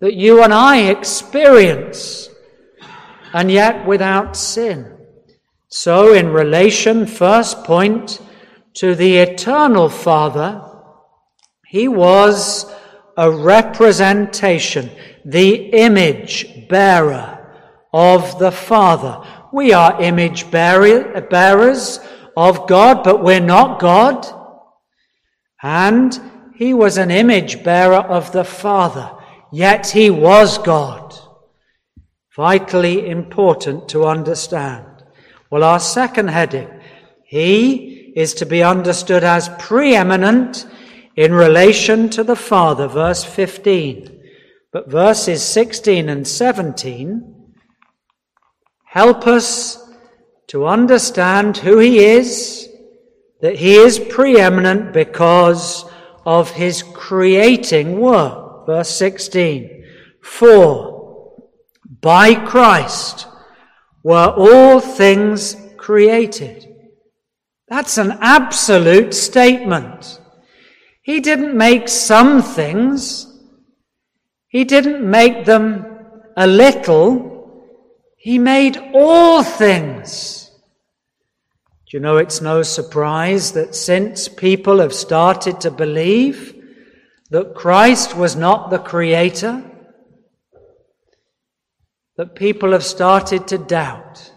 that 0.00 0.14
you 0.14 0.42
and 0.42 0.54
I 0.54 0.88
experience, 0.90 2.28
and 3.32 3.50
yet 3.50 3.86
without 3.86 4.36
sin? 4.36 4.95
So, 5.68 6.12
in 6.12 6.28
relation, 6.28 7.06
first 7.06 7.64
point, 7.64 8.20
to 8.74 8.94
the 8.94 9.16
eternal 9.16 9.88
Father, 9.88 10.62
he 11.66 11.88
was 11.88 12.72
a 13.16 13.30
representation, 13.30 14.90
the 15.24 15.54
image 15.70 16.68
bearer 16.68 17.36
of 17.92 18.38
the 18.38 18.52
Father. 18.52 19.26
We 19.52 19.72
are 19.72 20.00
image 20.00 20.50
bearers 20.50 21.98
of 22.36 22.68
God, 22.68 23.02
but 23.02 23.24
we're 23.24 23.40
not 23.40 23.80
God. 23.80 24.26
And 25.62 26.18
he 26.54 26.74
was 26.74 26.98
an 26.98 27.10
image 27.10 27.64
bearer 27.64 27.96
of 27.96 28.32
the 28.32 28.44
Father, 28.44 29.10
yet 29.50 29.90
he 29.90 30.10
was 30.10 30.58
God. 30.58 31.14
Vitally 32.36 33.08
important 33.08 33.88
to 33.88 34.04
understand. 34.04 34.95
Well, 35.50 35.62
our 35.62 35.80
second 35.80 36.28
heading, 36.28 36.68
he 37.24 38.12
is 38.16 38.34
to 38.34 38.46
be 38.46 38.62
understood 38.62 39.22
as 39.24 39.48
preeminent 39.58 40.66
in 41.14 41.32
relation 41.32 42.08
to 42.10 42.24
the 42.24 42.36
Father, 42.36 42.88
verse 42.88 43.24
15. 43.24 44.22
But 44.72 44.90
verses 44.90 45.42
16 45.42 46.08
and 46.08 46.26
17 46.26 47.32
help 48.84 49.26
us 49.26 49.82
to 50.48 50.66
understand 50.66 51.58
who 51.58 51.78
he 51.78 51.98
is, 51.98 52.68
that 53.40 53.56
he 53.56 53.74
is 53.74 53.98
preeminent 53.98 54.92
because 54.92 55.84
of 56.24 56.50
his 56.50 56.82
creating 56.82 58.00
work. 58.00 58.66
Verse 58.66 58.90
16. 58.90 59.84
For 60.22 60.96
by 62.00 62.34
Christ 62.34 63.26
were 64.06 64.32
all 64.36 64.78
things 64.78 65.56
created. 65.76 66.64
That's 67.66 67.98
an 67.98 68.16
absolute 68.20 69.12
statement. 69.12 70.20
He 71.02 71.18
didn't 71.18 71.56
make 71.56 71.88
some 71.88 72.40
things. 72.40 73.26
He 74.46 74.62
didn't 74.62 75.10
make 75.10 75.44
them 75.44 75.84
a 76.36 76.46
little. 76.46 77.74
He 78.16 78.38
made 78.38 78.76
all 78.94 79.42
things. 79.42 80.52
Do 81.90 81.96
you 81.96 82.00
know 82.00 82.18
it's 82.18 82.40
no 82.40 82.62
surprise 82.62 83.50
that 83.54 83.74
since 83.74 84.28
people 84.28 84.78
have 84.78 84.94
started 84.94 85.60
to 85.62 85.72
believe 85.72 86.54
that 87.30 87.56
Christ 87.56 88.16
was 88.16 88.36
not 88.36 88.70
the 88.70 88.78
creator, 88.78 89.64
that 92.16 92.34
people 92.34 92.72
have 92.72 92.84
started 92.84 93.46
to 93.48 93.58
doubt 93.58 94.32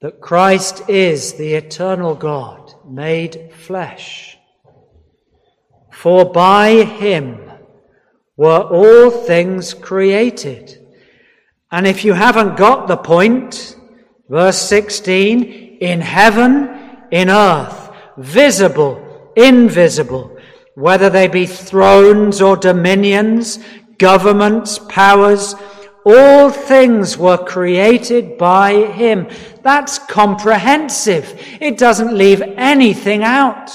that 0.00 0.20
Christ 0.20 0.88
is 0.88 1.34
the 1.34 1.54
eternal 1.54 2.14
God 2.14 2.72
made 2.88 3.52
flesh. 3.52 4.38
For 5.92 6.24
by 6.24 6.84
him 6.84 7.38
were 8.36 8.62
all 8.62 9.10
things 9.10 9.74
created. 9.74 10.78
And 11.70 11.86
if 11.86 12.04
you 12.06 12.14
haven't 12.14 12.56
got 12.56 12.88
the 12.88 12.96
point, 12.96 13.76
verse 14.30 14.58
16, 14.62 15.42
in 15.80 16.00
heaven, 16.00 16.96
in 17.10 17.28
earth, 17.28 17.90
visible, 18.16 19.32
invisible, 19.36 20.38
whether 20.74 21.10
they 21.10 21.28
be 21.28 21.44
thrones 21.44 22.40
or 22.40 22.56
dominions, 22.56 23.58
governments, 24.00 24.80
powers, 24.88 25.54
all 26.04 26.50
things 26.50 27.16
were 27.16 27.38
created 27.38 28.36
by 28.38 28.86
him. 28.86 29.28
That's 29.62 29.98
comprehensive. 29.98 31.38
It 31.60 31.78
doesn't 31.78 32.16
leave 32.16 32.40
anything 32.42 33.22
out 33.22 33.70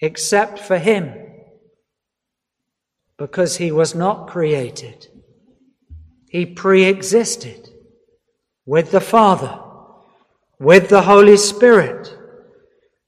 except 0.00 0.58
for 0.58 0.76
him 0.78 1.14
because 3.16 3.56
he 3.56 3.70
was 3.70 3.94
not 3.94 4.26
created. 4.26 5.06
He 6.28 6.44
pre 6.44 6.84
existed 6.84 7.68
with 8.66 8.90
the 8.90 9.00
Father, 9.00 9.60
with 10.58 10.88
the 10.88 11.02
Holy 11.02 11.36
Spirit. 11.36 12.16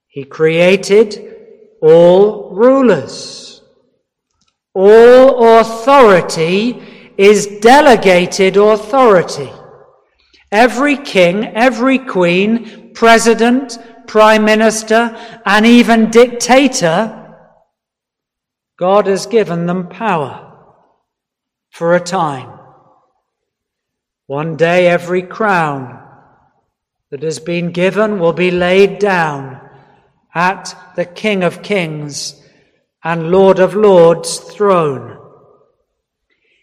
He 0.07 0.25
created 0.25 1.37
all 1.83 2.55
rulers. 2.55 3.44
All 4.75 5.61
authority 5.61 6.83
is 7.17 7.47
delegated 7.61 8.57
authority. 8.57 9.51
Every 10.51 10.97
king, 10.97 11.45
every 11.45 11.99
queen, 11.99 12.93
president, 12.93 13.79
prime 14.07 14.45
minister, 14.45 15.17
and 15.47 15.65
even 15.65 16.11
dictator, 16.11 17.21
God 18.77 19.07
has 19.07 19.27
given 19.27 19.67
them 19.67 19.89
power 19.89 20.53
for 21.71 21.95
a 21.95 22.01
time. 22.01 22.59
One 24.27 24.57
day 24.57 24.89
every 24.89 25.23
crown 25.23 26.01
that 27.11 27.23
has 27.23 27.39
been 27.39 27.71
given 27.71 28.19
will 28.19 28.33
be 28.33 28.51
laid 28.51 28.99
down 28.99 29.61
at 30.35 30.75
the 30.97 31.05
King 31.05 31.45
of 31.45 31.63
Kings 31.63 32.41
and 33.05 33.31
Lord 33.31 33.59
of 33.59 33.75
Lords' 33.75 34.39
throne. 34.39 35.19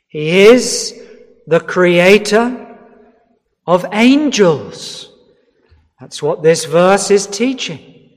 He 0.07 0.41
is 0.41 0.99
the 1.47 1.59
creator 1.59 2.77
of 3.65 3.85
angels. 3.93 5.13
That's 5.99 6.21
what 6.21 6.41
this 6.41 6.65
verse 6.65 7.11
is 7.11 7.27
teaching. 7.27 8.09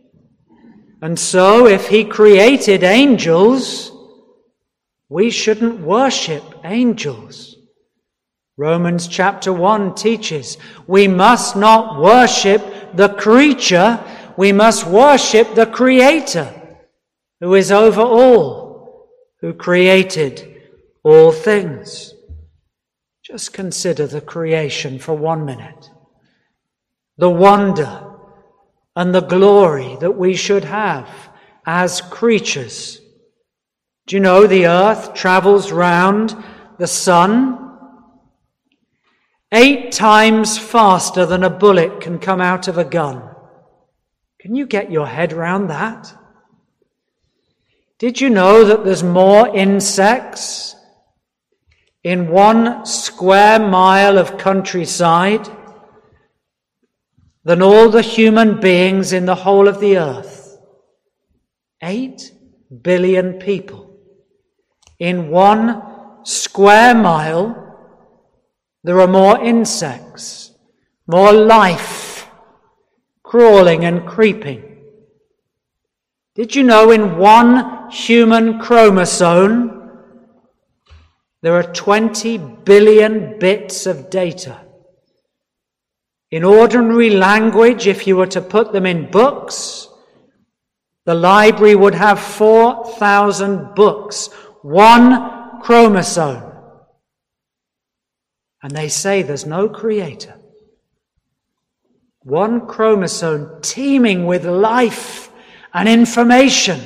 And 1.02 1.18
so, 1.18 1.66
if 1.66 1.88
he 1.88 2.04
created 2.04 2.82
angels, 2.82 3.92
we 5.10 5.30
shouldn't 5.30 5.80
worship 5.80 6.42
angels. 6.64 7.54
Romans 8.56 9.06
chapter 9.06 9.52
1 9.52 9.96
teaches 9.96 10.56
we 10.86 11.08
must 11.08 11.56
not 11.56 12.00
worship 12.00 12.62
the 12.94 13.08
creature, 13.08 14.02
we 14.36 14.52
must 14.52 14.86
worship 14.86 15.54
the 15.54 15.66
Creator, 15.66 16.52
who 17.44 17.54
is 17.54 17.70
over 17.70 18.00
all, 18.00 19.10
who 19.42 19.52
created 19.52 20.62
all 21.02 21.30
things. 21.30 22.14
Just 23.22 23.52
consider 23.52 24.06
the 24.06 24.22
creation 24.22 24.98
for 24.98 25.12
one 25.12 25.44
minute. 25.44 25.90
The 27.18 27.28
wonder 27.28 28.16
and 28.96 29.14
the 29.14 29.20
glory 29.20 29.98
that 30.00 30.12
we 30.12 30.34
should 30.34 30.64
have 30.64 31.06
as 31.66 32.00
creatures. 32.00 32.98
Do 34.06 34.16
you 34.16 34.20
know 34.20 34.46
the 34.46 34.66
earth 34.66 35.12
travels 35.12 35.70
round 35.70 36.34
the 36.78 36.86
sun 36.86 37.76
eight 39.52 39.92
times 39.92 40.56
faster 40.56 41.26
than 41.26 41.44
a 41.44 41.50
bullet 41.50 42.00
can 42.00 42.18
come 42.18 42.40
out 42.40 42.68
of 42.68 42.78
a 42.78 42.86
gun? 42.86 43.22
Can 44.40 44.54
you 44.54 44.66
get 44.66 44.90
your 44.90 45.06
head 45.06 45.34
round 45.34 45.68
that? 45.68 46.23
Did 48.04 48.20
you 48.20 48.28
know 48.28 48.66
that 48.66 48.84
there's 48.84 49.02
more 49.02 49.48
insects 49.56 50.76
in 52.02 52.28
one 52.28 52.84
square 52.84 53.58
mile 53.58 54.18
of 54.18 54.36
countryside 54.36 55.48
than 57.44 57.62
all 57.62 57.88
the 57.88 58.02
human 58.02 58.60
beings 58.60 59.14
in 59.14 59.24
the 59.24 59.34
whole 59.34 59.68
of 59.68 59.80
the 59.80 59.96
earth. 59.96 60.58
Eight 61.82 62.30
billion 62.82 63.38
people. 63.38 63.98
In 64.98 65.30
one 65.30 66.26
square 66.26 66.94
mile, 66.94 67.46
there 68.82 69.00
are 69.00 69.08
more 69.08 69.42
insects, 69.42 70.52
more 71.06 71.32
life 71.32 72.28
crawling 73.22 73.86
and 73.86 74.06
creeping. 74.06 74.72
Did 76.34 76.56
you 76.56 76.64
know 76.64 76.90
in 76.90 77.16
one 77.16 77.83
human 77.90 78.58
chromosome, 78.58 79.74
there 81.42 81.54
are 81.54 81.72
20 81.74 82.38
billion 82.38 83.38
bits 83.38 83.86
of 83.86 84.08
data. 84.10 84.60
In 86.30 86.42
ordinary 86.42 87.10
language, 87.10 87.86
if 87.86 88.06
you 88.06 88.16
were 88.16 88.26
to 88.28 88.40
put 88.40 88.72
them 88.72 88.86
in 88.86 89.10
books, 89.10 89.88
the 91.04 91.14
library 91.14 91.74
would 91.74 91.94
have 91.94 92.18
4,000 92.18 93.74
books, 93.74 94.30
one 94.62 95.60
chromosome. 95.60 96.50
And 98.62 98.74
they 98.74 98.88
say 98.88 99.22
there's 99.22 99.44
no 99.44 99.68
creator. 99.68 100.36
One 102.20 102.66
chromosome 102.66 103.60
teeming 103.60 104.24
with 104.24 104.46
life 104.46 105.30
and 105.74 105.88
information. 105.88 106.80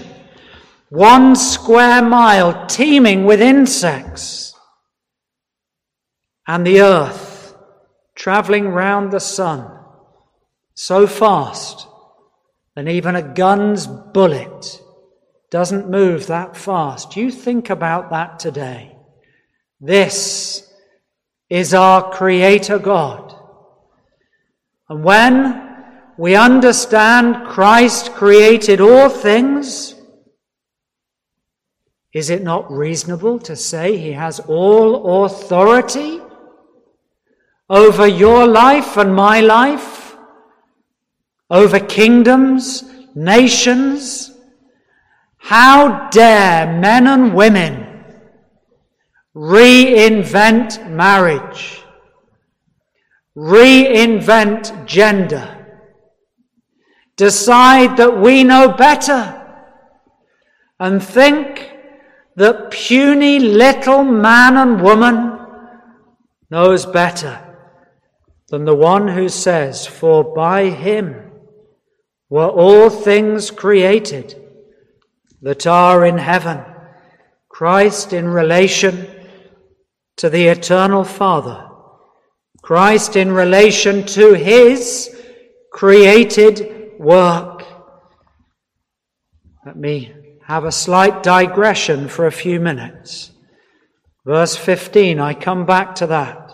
One 0.91 1.37
square 1.37 2.03
mile 2.03 2.67
teeming 2.67 3.25
with 3.25 3.41
insects 3.43 4.55
and 6.47 6.67
the 6.67 6.81
earth 6.81 7.55
traveling 8.15 8.69
round 8.69 9.13
the 9.13 9.21
sun 9.21 9.79
so 10.75 11.07
fast 11.07 11.87
that 12.75 12.89
even 12.89 13.17
a 13.17 13.23
gun's 13.23 13.87
bullet 13.87 14.81
doesn't 15.51 15.91
move 15.91 16.27
that 16.29 16.57
fast. 16.57 17.17
You 17.17 17.31
think 17.31 17.69
about 17.69 18.11
that 18.11 18.39
today. 18.39 18.97
This 19.81 20.71
is 21.51 21.75
our 21.75 22.11
Creator 22.11 22.79
God. 22.79 23.35
And 24.89 25.05
when 25.05 25.67
we 26.17 26.35
understand 26.35 27.47
Christ 27.47 28.13
created 28.13 28.81
all 28.81 29.09
things, 29.09 29.95
is 32.13 32.31
it 32.31 32.43
not 32.43 32.71
reasonable 32.71 33.39
to 33.41 33.55
say 33.55 33.97
he 33.97 34.13
has 34.13 34.41
all 34.41 35.25
authority 35.25 36.21
over 37.69 38.07
your 38.07 38.47
life 38.47 38.97
and 38.97 39.15
my 39.15 39.41
life, 39.41 40.17
over 41.51 41.79
kingdoms, 41.79 42.85
nations. 43.15 44.33
How 45.37 46.09
dare 46.09 46.79
men 46.81 47.07
and 47.07 47.35
women 47.35 48.05
reinvent 49.35 50.91
marriage, 50.91 51.83
reinvent 53.37 54.87
gender, 54.87 55.67
decide 57.17 57.97
that 57.99 58.19
we 58.19 58.45
know 58.45 58.73
better, 58.73 59.35
and 60.81 61.03
think 61.03 61.78
that 62.39 62.71
puny 62.71 63.41
little 63.41 64.05
man 64.05 64.57
and 64.57 64.81
woman 64.81 65.39
knows 66.51 66.87
better 66.87 67.57
than 68.49 68.65
the 68.65 68.77
one 68.77 69.09
who 69.09 69.29
says, 69.29 69.87
For 69.87 70.23
by 70.23 70.71
him 70.71 71.33
were 72.31 72.49
all 72.49 72.91
things 72.91 73.51
created 73.51 74.41
that 75.43 75.67
are 75.67 76.07
in 76.07 76.17
heaven, 76.17 76.65
Christ 77.49 78.13
in 78.13 78.29
relation 78.29 79.09
to 80.19 80.31
the 80.31 80.47
eternal 80.47 81.03
Father, 81.03 81.69
Christ 82.63 83.17
in 83.17 83.33
relation 83.33 84.07
to 84.07 84.35
his 84.35 85.13
created 85.73 86.93
work. 87.01 87.65
Let 89.67 89.77
me 89.77 90.15
have 90.49 90.65
a 90.65 90.73
slight 90.73 91.23
digression 91.23 92.09
for 92.09 92.27
a 92.27 92.33
few 92.33 92.59
minutes. 92.59 93.33
Verse 94.25 94.57
15, 94.57 95.21
I 95.21 95.35
come 95.35 95.67
back 95.67 95.95
to 95.97 96.07
that. 96.07 96.51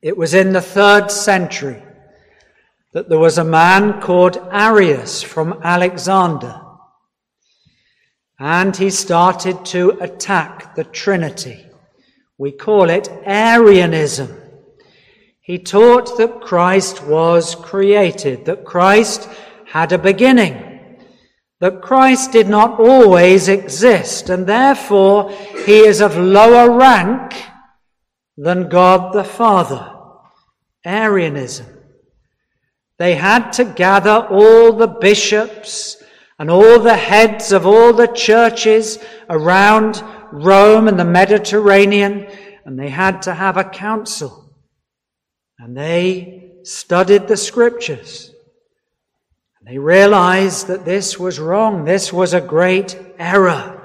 It 0.00 0.16
was 0.16 0.32
in 0.32 0.54
the 0.54 0.62
third 0.62 1.10
century 1.10 1.82
that 2.94 3.10
there 3.10 3.18
was 3.18 3.36
a 3.36 3.44
man 3.44 4.00
called 4.00 4.38
Arius 4.50 5.22
from 5.22 5.60
Alexander. 5.62 6.58
And 8.38 8.74
he 8.74 8.88
started 8.88 9.62
to 9.66 9.98
attack 10.00 10.74
the 10.74 10.84
Trinity. 10.84 11.66
We 12.38 12.50
call 12.50 12.88
it 12.88 13.10
Arianism. 13.26 14.34
He 15.42 15.58
taught 15.58 16.16
that 16.16 16.40
Christ 16.40 17.04
was 17.04 17.54
created, 17.54 18.46
that 18.46 18.64
Christ 18.64 19.28
had 19.66 19.92
a 19.92 19.98
beginning, 19.98 20.69
that 21.60 21.82
Christ 21.82 22.32
did 22.32 22.48
not 22.48 22.80
always 22.80 23.48
exist, 23.48 24.30
and 24.30 24.46
therefore 24.46 25.30
he 25.66 25.80
is 25.80 26.00
of 26.00 26.16
lower 26.16 26.76
rank 26.76 27.34
than 28.36 28.68
God 28.68 29.12
the 29.12 29.24
Father. 29.24 29.96
Arianism. 30.84 31.66
They 32.98 33.14
had 33.14 33.50
to 33.52 33.64
gather 33.64 34.26
all 34.30 34.72
the 34.72 34.86
bishops 34.86 36.02
and 36.38 36.50
all 36.50 36.78
the 36.78 36.96
heads 36.96 37.52
of 37.52 37.66
all 37.66 37.92
the 37.92 38.06
churches 38.06 38.98
around 39.28 40.02
Rome 40.32 40.88
and 40.88 40.98
the 40.98 41.04
Mediterranean, 41.04 42.26
and 42.64 42.78
they 42.78 42.88
had 42.88 43.22
to 43.22 43.34
have 43.34 43.58
a 43.58 43.64
council. 43.64 44.54
And 45.58 45.76
they 45.76 46.52
studied 46.62 47.28
the 47.28 47.36
scriptures. 47.36 48.29
They 49.62 49.78
realized 49.78 50.68
that 50.68 50.84
this 50.84 51.18
was 51.18 51.38
wrong. 51.38 51.84
This 51.84 52.12
was 52.12 52.32
a 52.32 52.40
great 52.40 52.98
error. 53.18 53.76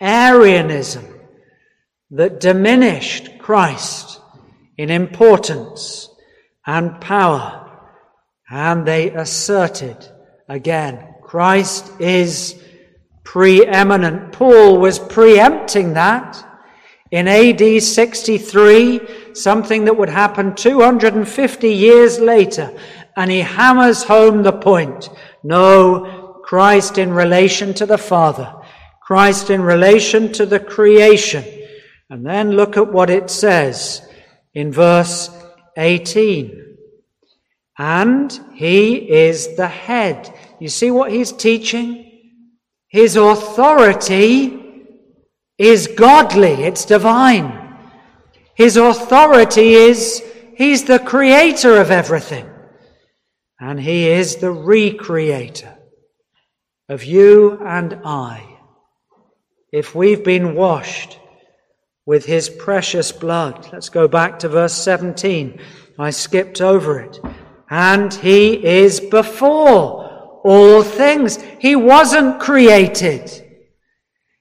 Arianism 0.00 1.06
that 2.10 2.38
diminished 2.38 3.38
Christ 3.38 4.20
in 4.76 4.90
importance 4.90 6.08
and 6.66 7.00
power. 7.00 7.62
And 8.50 8.86
they 8.86 9.10
asserted 9.10 9.96
again, 10.48 11.14
Christ 11.22 12.00
is 12.00 12.62
preeminent. 13.24 14.32
Paul 14.32 14.78
was 14.78 14.98
preempting 14.98 15.94
that 15.94 16.42
in 17.10 17.28
AD 17.28 17.82
63, 17.82 19.34
something 19.34 19.84
that 19.84 19.96
would 19.96 20.08
happen 20.08 20.54
250 20.54 21.72
years 21.72 22.18
later. 22.18 22.76
And 23.16 23.30
he 23.30 23.40
hammers 23.40 24.04
home 24.04 24.42
the 24.42 24.52
point. 24.52 25.08
No, 25.42 26.40
Christ 26.44 26.98
in 26.98 27.12
relation 27.12 27.74
to 27.74 27.86
the 27.86 27.98
Father. 27.98 28.54
Christ 29.00 29.50
in 29.50 29.62
relation 29.62 30.32
to 30.34 30.46
the 30.46 30.60
creation. 30.60 31.44
And 32.10 32.24
then 32.24 32.52
look 32.52 32.76
at 32.76 32.92
what 32.92 33.10
it 33.10 33.30
says 33.30 34.06
in 34.54 34.70
verse 34.70 35.30
18. 35.76 36.76
And 37.78 38.40
he 38.54 38.96
is 38.96 39.56
the 39.56 39.68
head. 39.68 40.32
You 40.60 40.68
see 40.68 40.90
what 40.90 41.10
he's 41.10 41.32
teaching? 41.32 42.06
His 42.88 43.16
authority 43.16 44.62
is 45.58 45.86
godly, 45.88 46.64
it's 46.64 46.84
divine. 46.84 47.76
His 48.54 48.76
authority 48.76 49.74
is 49.74 50.22
he's 50.56 50.84
the 50.84 50.98
creator 50.98 51.78
of 51.80 51.90
everything. 51.90 52.48
And 53.60 53.80
he 53.80 54.08
is 54.08 54.36
the 54.36 54.52
recreator 54.52 55.76
of 56.88 57.04
you 57.04 57.58
and 57.64 58.00
I. 58.04 58.58
If 59.72 59.94
we've 59.94 60.22
been 60.22 60.54
washed 60.54 61.18
with 62.04 62.26
his 62.26 62.48
precious 62.48 63.12
blood, 63.12 63.68
let's 63.72 63.88
go 63.88 64.06
back 64.06 64.38
to 64.40 64.48
verse 64.48 64.74
17. 64.74 65.58
I 65.98 66.10
skipped 66.10 66.60
over 66.60 67.00
it 67.00 67.18
and 67.70 68.12
he 68.12 68.64
is 68.64 69.00
before 69.00 70.40
all 70.44 70.82
things. 70.82 71.42
He 71.58 71.74
wasn't 71.74 72.38
created. 72.38 73.42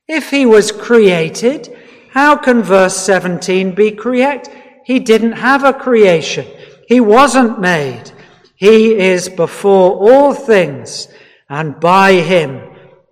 If 0.08 0.30
he 0.30 0.46
was 0.46 0.72
created, 0.72 1.76
how 2.12 2.36
can 2.36 2.62
verse 2.62 2.96
17 2.98 3.74
be 3.74 3.92
correct? 3.92 4.50
He 4.86 5.00
didn't 5.00 5.34
have 5.34 5.64
a 5.64 5.74
creation. 5.74 6.46
He 6.88 7.00
wasn't 7.00 7.60
made. 7.60 8.12
He 8.56 8.98
is 8.98 9.30
before 9.30 9.92
all 9.92 10.34
things, 10.34 11.08
and 11.50 11.80
by 11.80 12.14
him 12.14 12.62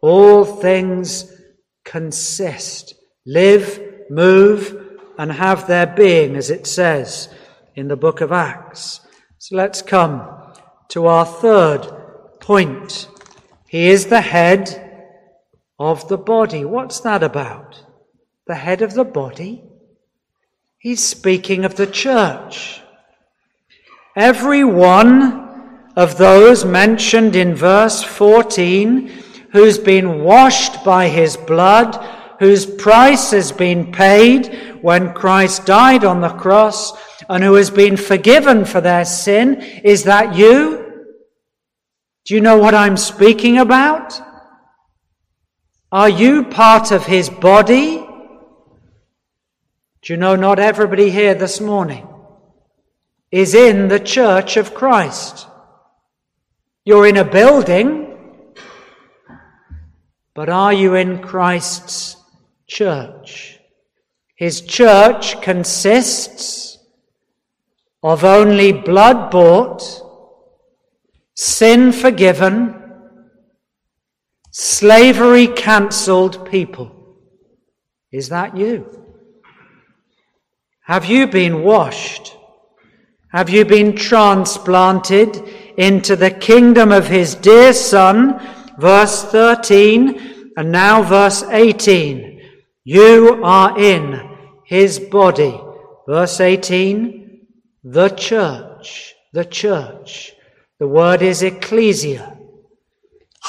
all 0.02 0.46
things 0.46 1.32
consist, 1.84 2.96
live, 3.26 3.80
move, 4.10 5.00
and 5.18 5.32
have 5.32 5.68
their 5.68 5.88
being, 5.88 6.36
as 6.36 6.50
it 6.50 6.66
says 6.66 7.30
in 7.76 7.88
the 7.88 7.96
book 7.96 8.22
of 8.22 8.32
Acts. 8.32 9.02
So 9.38 9.56
let's 9.56 9.82
come 9.82 10.54
to 10.90 11.08
our 11.08 11.26
third 11.26 11.88
point. 12.40 13.08
He 13.68 13.88
is 13.88 14.06
the 14.06 14.22
head 14.22 14.80
of 15.80 16.08
the 16.08 16.18
body. 16.18 16.64
What's 16.64 17.00
that 17.02 17.24
about? 17.24 17.84
The 18.48 18.56
head 18.56 18.82
of 18.82 18.94
the 18.94 19.04
body? 19.04 19.64
He's 20.78 21.04
speaking 21.04 21.66
of 21.66 21.76
the 21.76 21.88
church. 21.88 22.83
Every 24.16 24.64
one 24.64 25.90
of 25.96 26.18
those 26.18 26.66
mentioned 26.66 27.36
in 27.36 27.56
verse 27.56 28.04
14 28.04 29.08
who's 29.52 29.80
been 29.80 30.24
washed 30.24 30.84
by 30.84 31.08
his 31.08 31.36
blood, 31.36 31.96
whose 32.40 32.66
price 32.66 33.32
has 33.32 33.52
been 33.52 33.92
paid 33.92 34.78
when 34.82 35.14
Christ 35.14 35.66
died 35.66 36.04
on 36.04 36.22
the 36.22 36.30
cross, 36.30 36.94
and 37.30 37.44
who 37.44 37.54
has 37.54 37.70
been 37.72 37.98
forgiven 37.98 38.66
for 38.66 38.82
their 38.82 39.06
sin. 39.06 39.62
Is 39.84 40.04
that 40.04 40.36
you? 40.36 41.06
Do 42.26 42.36
you 42.36 42.42
know 42.42 42.58
what 42.58 42.76
I'm 42.76 42.98
speaking 42.98 43.58
about? 43.58 44.20
Are 45.92 46.10
you 46.10 46.44
part 46.44 46.92
of 46.92 47.06
his 47.06 47.30
body? 47.30 48.06
Do 50.02 50.14
you 50.14 50.18
know 50.18 50.36
not 50.36 50.60
everybody 50.60 51.10
here 51.10 51.34
this 51.34 51.62
morning 51.62 52.08
is 53.34 53.56
in 53.56 53.88
the 53.88 54.00
church 54.00 54.58
of 54.58 54.76
Christ? 54.76 55.48
You're 56.86 57.08
in 57.08 57.18
a 57.18 57.26
building, 57.26 58.16
but 60.36 60.50
are 60.50 60.72
you 60.72 60.94
in 60.94 61.18
Christ's 61.18 62.16
church? 62.68 63.58
His 64.36 64.62
church 64.62 65.42
consists 65.42 66.78
of 68.04 68.24
only 68.24 68.72
blood 68.72 69.32
bought, 69.32 69.82
sin 71.34 71.92
forgiven, 71.92 72.76
slavery 74.52 75.48
cancelled 75.48 76.48
people. 76.52 77.18
Is 78.12 78.30
that 78.30 78.56
you? 78.56 78.78
Have 80.84 81.06
you 81.06 81.26
been 81.26 81.64
washed? 81.64 82.38
Have 83.34 83.50
you 83.50 83.66
been 83.66 83.96
transplanted 83.96 85.36
into 85.76 86.16
the 86.16 86.30
kingdom 86.30 86.92
of 86.92 87.08
his 87.08 87.34
dear 87.34 87.74
son? 87.74 88.40
Verse 88.78 89.24
13 89.24 90.52
and 90.56 90.72
now 90.72 91.02
verse 91.02 91.44
18. 91.44 92.42
You 92.84 93.42
are 93.44 93.80
in 93.80 94.38
his 94.66 95.00
body. 95.00 95.60
Verse 96.08 96.40
18 96.40 97.24
the 97.84 98.10
church, 98.10 99.14
the 99.34 99.44
church. 99.44 100.34
The 100.80 100.88
word 100.88 101.22
is 101.22 101.44
ecclesia. 101.44 102.38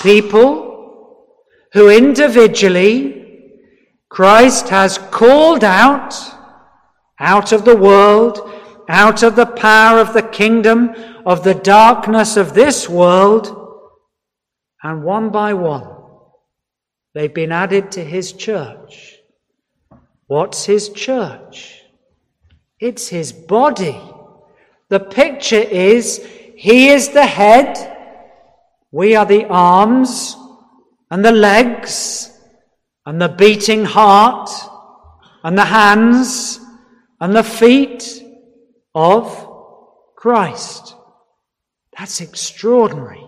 People 0.03 1.29
who 1.73 1.89
individually 1.89 3.21
Christ 4.09 4.71
has 4.71 4.99
called 4.99 5.63
out, 5.63 6.15
out 7.21 7.53
of 7.53 7.65
the 7.65 7.77
world, 7.77 8.51
out 8.89 9.23
of 9.23 9.37
the 9.37 9.47
power 9.47 9.99
of 9.99 10.13
the 10.13 10.23
kingdom, 10.23 10.95
of 11.25 11.45
the 11.45 11.55
darkness 11.55 12.37
of 12.37 12.55
this 12.55 12.89
world, 12.89 13.61
and 14.83 15.03
one 15.03 15.31
by 15.31 15.55
one, 15.55 15.89
they've 17.15 17.33
been 17.33 17.53
added 17.53 17.91
to 17.93 18.05
his 18.05 18.33
church. 18.33 19.19
What's 20.27 20.65
his 20.65 20.91
church? 20.91 21.83
It's 22.81 23.09
his 23.09 23.33
body. 23.33 24.01
The 24.89 25.01
picture 25.01 25.57
is 25.57 26.25
He 26.57 26.89
is 26.89 27.09
the 27.09 27.27
head, 27.27 27.77
We 28.93 29.17
are 29.17 29.27
the 29.27 29.47
arms 29.47 30.37
and 31.11 31.25
the 31.25 31.33
legs 31.33 32.31
and 33.07 33.21
the 33.21 33.29
beating 33.29 33.85
heart 33.85 34.51
and 35.43 35.59
the 35.59 35.65
hands 35.65 36.61
and 37.21 37.35
the 37.35 37.43
feet 37.43 38.24
of 38.95 39.49
Christ. 40.17 40.95
That's 41.99 42.21
extraordinary. 42.21 43.25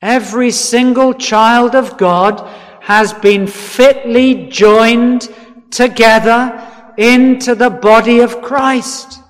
Every 0.00 0.50
single 0.50 1.14
child 1.14 1.74
of 1.74 1.96
God 1.96 2.48
has 2.82 3.12
been 3.12 3.46
fitly 3.46 4.48
joined 4.48 5.28
together 5.70 6.94
into 6.96 7.54
the 7.54 7.70
body 7.70 8.20
of 8.20 8.42
Christ. 8.42 9.20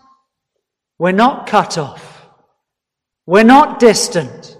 We're 0.98 1.12
not 1.12 1.46
cut 1.46 1.78
off. 1.78 2.28
We're 3.26 3.44
not 3.44 3.78
distant. 3.78 4.56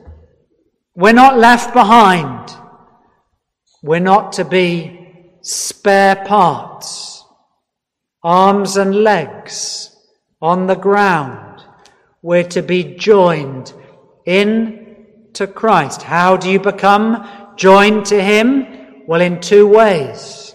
We're 0.94 1.12
not 1.12 1.38
left 1.38 1.72
behind. 1.72 2.50
We're 3.82 4.00
not 4.00 4.32
to 4.32 4.44
be 4.44 5.36
spare 5.42 6.16
parts, 6.16 7.24
arms 8.22 8.76
and 8.76 8.94
legs 9.04 9.95
on 10.40 10.66
the 10.66 10.74
ground. 10.74 11.64
We're 12.22 12.48
to 12.48 12.62
be 12.62 12.96
joined 12.96 13.72
in 14.24 15.06
to 15.34 15.46
Christ. 15.46 16.02
How 16.02 16.36
do 16.36 16.50
you 16.50 16.58
become 16.58 17.28
joined 17.56 18.06
to 18.06 18.22
Him? 18.22 19.04
Well, 19.06 19.20
in 19.20 19.40
two 19.40 19.66
ways. 19.66 20.54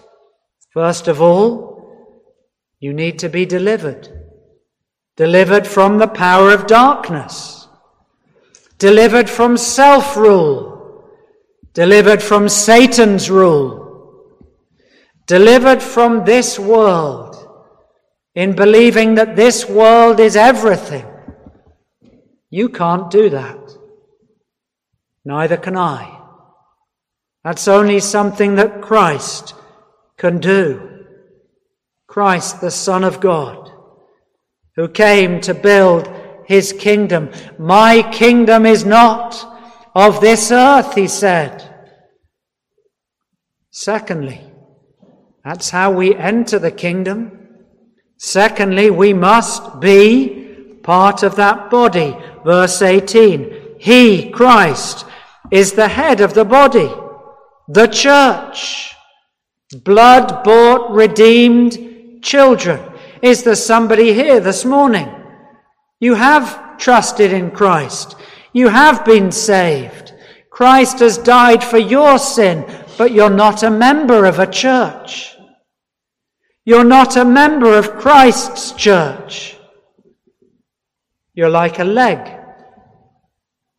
First 0.72 1.08
of 1.08 1.20
all, 1.20 1.72
you 2.80 2.92
need 2.92 3.18
to 3.20 3.28
be 3.28 3.46
delivered. 3.46 4.08
Delivered 5.16 5.66
from 5.66 5.98
the 5.98 6.08
power 6.08 6.52
of 6.52 6.66
darkness. 6.66 7.68
Delivered 8.78 9.30
from 9.30 9.56
self 9.56 10.16
rule. 10.16 11.04
Delivered 11.74 12.22
from 12.22 12.48
Satan's 12.48 13.30
rule. 13.30 13.78
Delivered 15.26 15.82
from 15.82 16.24
this 16.24 16.58
world 16.58 17.41
in 18.34 18.54
believing 18.54 19.14
that 19.16 19.36
this 19.36 19.68
world 19.68 20.20
is 20.20 20.36
everything. 20.36 21.06
You 22.50 22.68
can't 22.68 23.10
do 23.10 23.30
that. 23.30 23.58
Neither 25.24 25.56
can 25.56 25.76
I. 25.76 26.20
That's 27.44 27.68
only 27.68 28.00
something 28.00 28.56
that 28.56 28.82
Christ 28.82 29.54
can 30.16 30.38
do. 30.38 31.04
Christ, 32.06 32.60
the 32.60 32.70
Son 32.70 33.04
of 33.04 33.20
God, 33.20 33.72
who 34.76 34.88
came 34.88 35.40
to 35.42 35.54
build 35.54 36.10
his 36.46 36.72
kingdom. 36.72 37.30
My 37.58 38.02
kingdom 38.12 38.66
is 38.66 38.84
not 38.84 39.44
of 39.94 40.20
this 40.20 40.52
earth, 40.52 40.94
he 40.94 41.08
said. 41.08 41.68
Secondly, 43.70 44.40
that's 45.44 45.70
how 45.70 45.90
we 45.90 46.14
enter 46.14 46.58
the 46.58 46.70
kingdom. 46.70 47.41
Secondly, 48.24 48.88
we 48.88 49.12
must 49.12 49.80
be 49.80 50.78
part 50.84 51.24
of 51.24 51.34
that 51.34 51.70
body. 51.70 52.16
Verse 52.44 52.80
18. 52.80 53.78
He, 53.80 54.30
Christ, 54.30 55.04
is 55.50 55.72
the 55.72 55.88
head 55.88 56.20
of 56.20 56.32
the 56.32 56.44
body 56.44 56.88
the 57.66 57.88
church, 57.88 58.94
blood 59.82 60.44
bought, 60.44 60.92
redeemed 60.92 62.22
children. 62.22 62.80
Is 63.22 63.42
there 63.42 63.56
somebody 63.56 64.14
here 64.14 64.38
this 64.38 64.64
morning? 64.64 65.12
You 65.98 66.14
have 66.14 66.78
trusted 66.78 67.32
in 67.32 67.50
Christ. 67.50 68.14
You 68.52 68.68
have 68.68 69.04
been 69.04 69.32
saved. 69.32 70.14
Christ 70.48 71.00
has 71.00 71.18
died 71.18 71.64
for 71.64 71.78
your 71.78 72.20
sin, 72.20 72.64
but 72.96 73.10
you're 73.10 73.30
not 73.30 73.64
a 73.64 73.70
member 73.70 74.26
of 74.26 74.38
a 74.38 74.46
church. 74.46 75.36
You're 76.64 76.84
not 76.84 77.16
a 77.16 77.24
member 77.24 77.76
of 77.76 77.98
Christ's 77.98 78.72
church. 78.72 79.56
You're 81.34 81.50
like 81.50 81.80
a 81.80 81.84
leg 81.84 82.38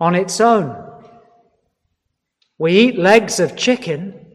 on 0.01 0.15
its 0.15 0.41
own. 0.41 0.75
We 2.57 2.73
eat 2.73 2.97
legs 2.97 3.39
of 3.39 3.55
chicken, 3.55 4.25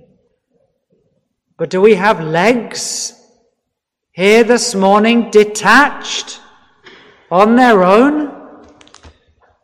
but 1.59 1.69
do 1.69 1.81
we 1.81 1.95
have 1.95 2.21
legs 2.21 3.13
here 4.13 4.45
this 4.45 4.75
morning 4.75 5.31
detached 5.31 6.41
on 7.31 7.57
their 7.57 7.85
own? 7.85 8.65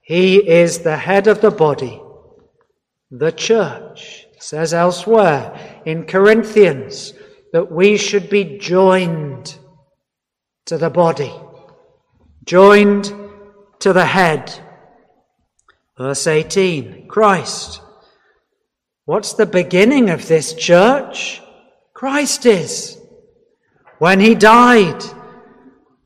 He 0.03 0.47
is 0.47 0.81
the 0.81 0.97
head 0.97 1.27
of 1.27 1.41
the 1.41 1.51
body, 1.51 2.03
the 3.11 3.33
church. 3.33 4.27
Says 4.39 4.75
elsewhere 4.75 5.81
in 5.87 6.05
Corinthians 6.05 7.15
that 7.55 7.71
we 7.71 7.97
should 7.97 8.29
be 8.29 8.59
joined 8.59 9.57
to 10.67 10.77
the 10.77 10.91
body, 10.91 11.33
joined 12.45 13.15
to 13.79 13.93
the 13.93 14.05
head. 14.05 14.53
Verse 15.97 16.27
18 16.27 17.07
Christ 17.07 17.81
What's 19.05 19.35
the 19.35 19.47
beginning 19.47 20.11
of 20.11 20.27
this 20.27 20.53
church? 20.53 21.41
Christ 21.93 22.45
is. 22.45 22.99
When 23.99 24.19
he 24.19 24.35
died 24.35 25.05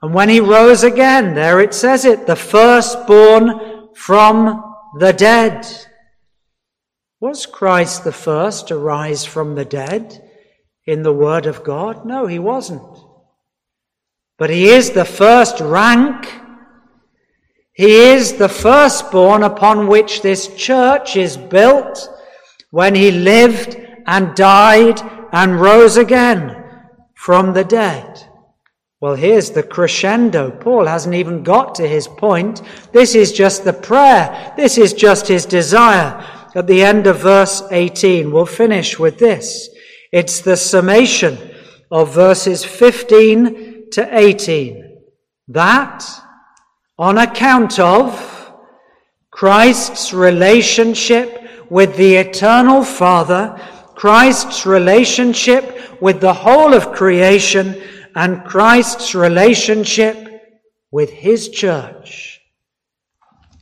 and 0.03 0.13
when 0.13 0.29
he 0.29 0.41
rose 0.41 0.83
again, 0.83 1.35
there 1.35 1.61
it 1.61 1.73
says 1.73 2.05
it, 2.05 2.27
the 2.27 2.37
firstborn 2.37 3.89
from 3.95 4.75
the 4.99 5.15
dead. 5.15 5.67
Was 7.21 7.47
Christ 7.47 8.05
the 8.05 8.13
first 8.13 8.69
to 8.69 8.77
rise 8.77 9.25
from 9.25 9.55
the 9.55 9.65
dead 9.65 10.28
in 10.89 11.03
the 11.03 11.13
Word 11.13 11.45
of 11.45 11.63
God? 11.63 12.07
No, 12.07 12.27
he 12.27 12.39
wasn't. 12.39 12.99
But 14.39 14.49
he 14.49 14.69
is 14.69 14.93
the 14.93 15.05
first 15.05 15.61
rank. 15.61 16.33
He 17.75 17.93
is 18.13 18.39
the 18.39 18.49
firstborn 18.49 19.43
upon 19.43 19.87
which 19.87 20.23
this 20.23 20.49
church 20.57 21.15
is 21.15 21.37
built 21.37 22.09
when 22.71 22.95
he 22.95 23.11
lived 23.11 23.77
and 24.07 24.35
died 24.35 24.99
and 25.31 25.61
rose 25.61 25.99
again 25.99 26.65
from 27.15 27.53
the 27.53 27.65
dead. 27.65 28.25
Well, 29.01 29.15
here's 29.15 29.51
the 29.51 29.63
crescendo. 29.63 30.51
Paul 30.51 30.87
hasn't 30.87 31.15
even 31.15 31.43
got 31.43 31.75
to 31.75 31.87
his 31.87 32.09
point. 32.09 32.63
This 32.93 33.15
is 33.15 33.31
just 33.33 33.65
the 33.65 33.75
prayer. 33.75 34.55
This 34.57 34.79
is 34.79 34.95
just 34.95 35.29
his 35.29 35.45
desire. 35.45 36.25
At 36.55 36.67
the 36.67 36.83
end 36.83 37.07
of 37.07 37.21
verse 37.21 37.63
18, 37.71 38.33
we'll 38.33 38.47
finish 38.47 38.99
with 38.99 39.19
this. 39.19 39.69
It's 40.13 40.41
the 40.41 40.57
summation 40.57 41.39
of 41.91 42.15
verses 42.15 42.65
15 42.65 43.91
to 43.93 44.19
18. 44.19 44.99
That, 45.49 46.05
on 46.99 47.19
account 47.19 47.79
of 47.79 48.53
Christ's 49.31 50.13
relationship 50.13 51.71
with 51.71 51.97
the 51.97 52.17
eternal 52.17 52.85
Father, 52.85 53.61
Christ's 53.95 54.65
relationship 54.65 56.01
with 56.01 56.21
the 56.21 56.33
whole 56.33 56.73
of 56.73 56.93
creation, 56.93 57.83
and 58.15 58.45
Christ's 58.45 59.15
relationship 59.15 60.17
with 60.91 61.11
his 61.11 61.51
church. 61.51 62.41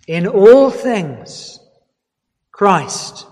In 0.07 0.27
all 0.27 0.71
things, 0.71 1.59
Christ 2.53 3.27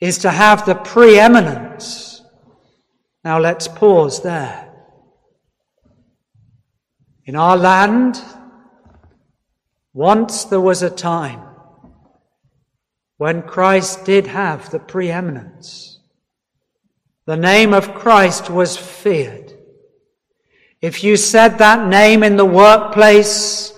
is 0.00 0.18
to 0.18 0.30
have 0.30 0.64
the 0.64 0.74
preeminence. 0.74 2.22
Now 3.24 3.38
let's 3.38 3.66
pause 3.66 4.22
there. 4.22 4.72
In 7.24 7.36
our 7.36 7.56
land, 7.56 8.22
once 9.92 10.44
there 10.44 10.60
was 10.60 10.82
a 10.82 10.90
time 10.90 11.42
when 13.16 13.42
Christ 13.42 14.04
did 14.04 14.28
have 14.28 14.70
the 14.70 14.78
preeminence. 14.78 15.98
The 17.26 17.36
name 17.36 17.74
of 17.74 17.94
Christ 17.94 18.48
was 18.48 18.76
feared. 18.76 19.52
If 20.80 21.02
you 21.02 21.16
said 21.16 21.58
that 21.58 21.88
name 21.88 22.22
in 22.22 22.36
the 22.36 22.44
workplace, 22.44 23.72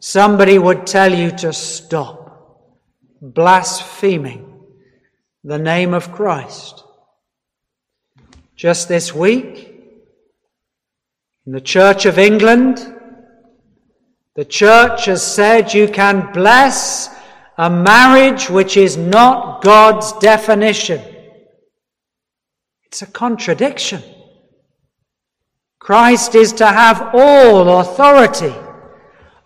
somebody 0.00 0.58
would 0.58 0.86
tell 0.86 1.14
you 1.14 1.30
to 1.32 1.52
stop 1.52 2.64
blaspheming 3.20 4.47
the 5.48 5.58
name 5.58 5.94
of 5.94 6.12
Christ. 6.12 6.84
Just 8.54 8.86
this 8.86 9.14
week, 9.14 9.72
in 11.46 11.52
the 11.52 11.60
Church 11.62 12.04
of 12.04 12.18
England, 12.18 12.94
the 14.36 14.44
church 14.44 15.06
has 15.06 15.26
said 15.26 15.72
you 15.72 15.88
can 15.88 16.34
bless 16.34 17.08
a 17.56 17.70
marriage 17.70 18.50
which 18.50 18.76
is 18.76 18.98
not 18.98 19.62
God's 19.62 20.12
definition. 20.18 21.00
It's 22.84 23.00
a 23.00 23.06
contradiction. 23.06 24.02
Christ 25.78 26.34
is 26.34 26.52
to 26.52 26.66
have 26.66 27.14
all 27.14 27.80
authority 27.80 28.54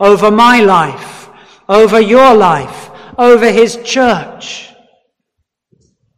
over 0.01 0.33
my 0.33 0.63
life, 0.63 1.29
over 1.69 2.01
your 2.01 2.35
life, 2.35 2.91
over 3.17 3.53
his 3.53 3.77
church. 3.85 4.72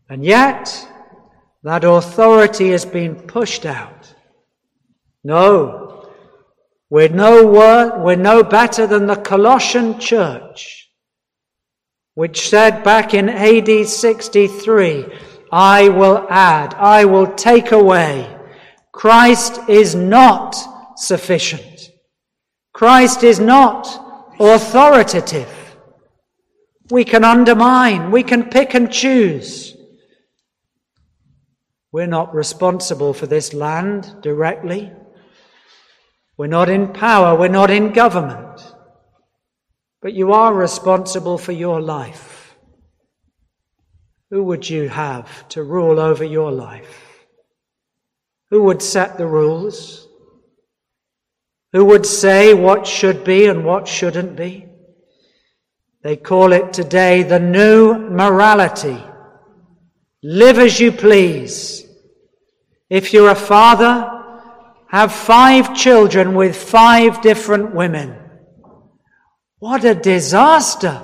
And 0.08 0.24
yet, 0.24 0.88
that 1.62 1.84
authority 1.84 2.70
has 2.70 2.84
been 2.84 3.16
pushed 3.16 3.64
out. 3.64 4.14
No, 5.22 6.10
we're 6.90 7.08
no, 7.08 7.46
wor- 7.46 8.04
we're 8.04 8.16
no 8.16 8.42
better 8.42 8.86
than 8.86 9.06
the 9.06 9.16
Colossian 9.16 9.98
church, 9.98 10.90
which 12.14 12.48
said 12.48 12.84
back 12.84 13.14
in 13.14 13.28
AD 13.28 13.88
63, 13.88 15.06
I 15.50 15.88
will 15.88 16.26
add, 16.28 16.74
I 16.74 17.06
will 17.06 17.34
take 17.34 17.72
away. 17.72 18.30
Christ 18.92 19.60
is 19.68 19.94
not 19.94 20.54
sufficient. 20.96 21.90
Christ 22.72 23.24
is 23.24 23.40
not 23.40 23.88
authoritative. 24.38 25.76
We 26.90 27.04
can 27.04 27.24
undermine, 27.24 28.10
we 28.10 28.22
can 28.22 28.50
pick 28.50 28.74
and 28.74 28.92
choose. 28.92 29.73
We're 31.94 32.08
not 32.08 32.34
responsible 32.34 33.14
for 33.14 33.28
this 33.28 33.54
land 33.54 34.16
directly. 34.20 34.90
We're 36.36 36.48
not 36.48 36.68
in 36.68 36.92
power, 36.92 37.38
we're 37.38 37.46
not 37.46 37.70
in 37.70 37.92
government. 37.92 38.74
But 40.02 40.12
you 40.12 40.32
are 40.32 40.52
responsible 40.52 41.38
for 41.38 41.52
your 41.52 41.80
life. 41.80 42.56
Who 44.30 44.42
would 44.42 44.68
you 44.68 44.88
have 44.88 45.48
to 45.50 45.62
rule 45.62 46.00
over 46.00 46.24
your 46.24 46.50
life? 46.50 47.26
Who 48.50 48.64
would 48.64 48.82
set 48.82 49.16
the 49.16 49.28
rules? 49.28 50.08
Who 51.74 51.84
would 51.84 52.06
say 52.06 52.54
what 52.54 52.88
should 52.88 53.22
be 53.22 53.46
and 53.46 53.64
what 53.64 53.86
shouldn't 53.86 54.34
be? 54.34 54.66
They 56.02 56.16
call 56.16 56.52
it 56.52 56.72
today 56.72 57.22
the 57.22 57.38
new 57.38 57.96
morality. 57.96 59.00
Live 60.24 60.58
as 60.58 60.80
you 60.80 60.90
please. 60.90 61.83
If 62.94 63.12
you're 63.12 63.30
a 63.30 63.34
father, 63.34 64.08
have 64.86 65.12
five 65.12 65.74
children 65.74 66.36
with 66.36 66.54
five 66.54 67.22
different 67.22 67.74
women. 67.74 68.14
What 69.58 69.84
a 69.84 69.96
disaster! 69.96 71.02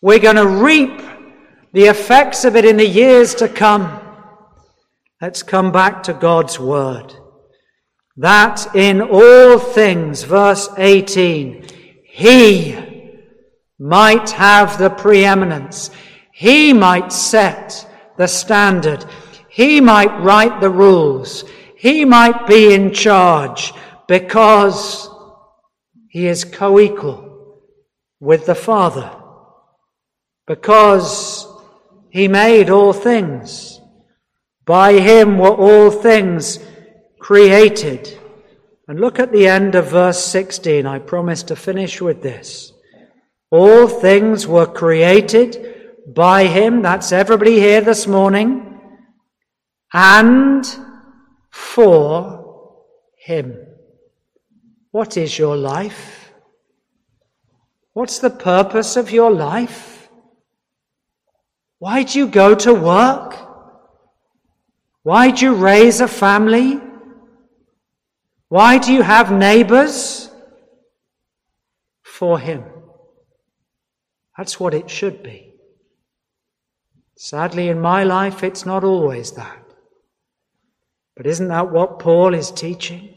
We're 0.00 0.20
going 0.20 0.36
to 0.36 0.46
reap 0.46 1.02
the 1.74 1.88
effects 1.88 2.46
of 2.46 2.56
it 2.56 2.64
in 2.64 2.78
the 2.78 2.88
years 2.88 3.34
to 3.34 3.46
come. 3.46 4.00
Let's 5.20 5.42
come 5.42 5.70
back 5.70 6.04
to 6.04 6.14
God's 6.14 6.58
word. 6.58 7.12
That 8.16 8.74
in 8.74 9.02
all 9.02 9.58
things, 9.58 10.22
verse 10.22 10.70
18, 10.78 11.66
He 12.06 12.74
might 13.78 14.30
have 14.30 14.78
the 14.78 14.88
preeminence. 14.88 15.90
He 16.32 16.72
might 16.72 17.12
set 17.12 17.86
the 18.16 18.28
standard. 18.28 19.04
He 19.56 19.80
might 19.80 20.20
write 20.20 20.60
the 20.60 20.68
rules. 20.68 21.42
He 21.78 22.04
might 22.04 22.46
be 22.46 22.74
in 22.74 22.92
charge 22.92 23.72
because 24.06 25.08
he 26.10 26.26
is 26.26 26.44
co 26.44 26.78
equal 26.78 27.62
with 28.20 28.44
the 28.44 28.54
Father. 28.54 29.10
Because 30.46 31.48
he 32.10 32.28
made 32.28 32.68
all 32.68 32.92
things. 32.92 33.80
By 34.66 35.00
him 35.00 35.38
were 35.38 35.56
all 35.56 35.90
things 35.90 36.58
created. 37.18 38.18
And 38.86 39.00
look 39.00 39.18
at 39.18 39.32
the 39.32 39.48
end 39.48 39.74
of 39.74 39.88
verse 39.88 40.22
16. 40.22 40.84
I 40.84 40.98
promise 40.98 41.42
to 41.44 41.56
finish 41.56 42.02
with 42.02 42.20
this. 42.20 42.74
All 43.50 43.88
things 43.88 44.46
were 44.46 44.66
created 44.66 46.04
by 46.06 46.44
him. 46.44 46.82
That's 46.82 47.10
everybody 47.10 47.58
here 47.58 47.80
this 47.80 48.06
morning. 48.06 48.65
And 49.98 50.62
for 51.48 52.74
him. 53.16 53.56
What 54.90 55.16
is 55.16 55.38
your 55.38 55.56
life? 55.56 56.32
What's 57.94 58.18
the 58.18 58.28
purpose 58.28 58.96
of 58.96 59.10
your 59.10 59.30
life? 59.30 60.10
Why 61.78 62.02
do 62.02 62.18
you 62.18 62.28
go 62.28 62.54
to 62.54 62.74
work? 62.74 63.36
Why 65.02 65.30
do 65.30 65.46
you 65.46 65.54
raise 65.54 66.02
a 66.02 66.08
family? 66.08 66.78
Why 68.48 68.76
do 68.76 68.92
you 68.92 69.02
have 69.02 69.32
neighbors? 69.32 70.30
For 72.02 72.38
him. 72.38 72.64
That's 74.36 74.60
what 74.60 74.74
it 74.74 74.90
should 74.90 75.22
be. 75.22 75.54
Sadly, 77.16 77.70
in 77.70 77.80
my 77.80 78.04
life, 78.04 78.44
it's 78.44 78.66
not 78.66 78.84
always 78.84 79.32
that. 79.32 79.65
But 81.16 81.26
isn't 81.26 81.48
that 81.48 81.72
what 81.72 81.98
Paul 81.98 82.34
is 82.34 82.50
teaching? 82.50 83.16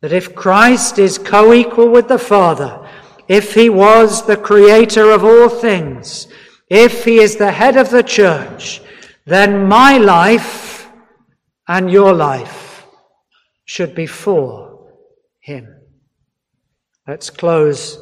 That 0.00 0.12
if 0.12 0.34
Christ 0.34 0.98
is 0.98 1.18
co 1.18 1.52
equal 1.52 1.90
with 1.90 2.08
the 2.08 2.18
Father, 2.18 2.88
if 3.26 3.54
he 3.54 3.68
was 3.68 4.26
the 4.26 4.36
creator 4.36 5.10
of 5.10 5.24
all 5.24 5.48
things, 5.48 6.28
if 6.70 7.04
he 7.04 7.18
is 7.18 7.36
the 7.36 7.52
head 7.52 7.76
of 7.76 7.90
the 7.90 8.02
church, 8.02 8.80
then 9.26 9.68
my 9.68 9.98
life 9.98 10.88
and 11.66 11.90
your 11.90 12.14
life 12.14 12.86
should 13.66 13.94
be 13.94 14.06
for 14.06 14.88
him. 15.40 15.74
Let's 17.06 17.28
close 17.28 17.98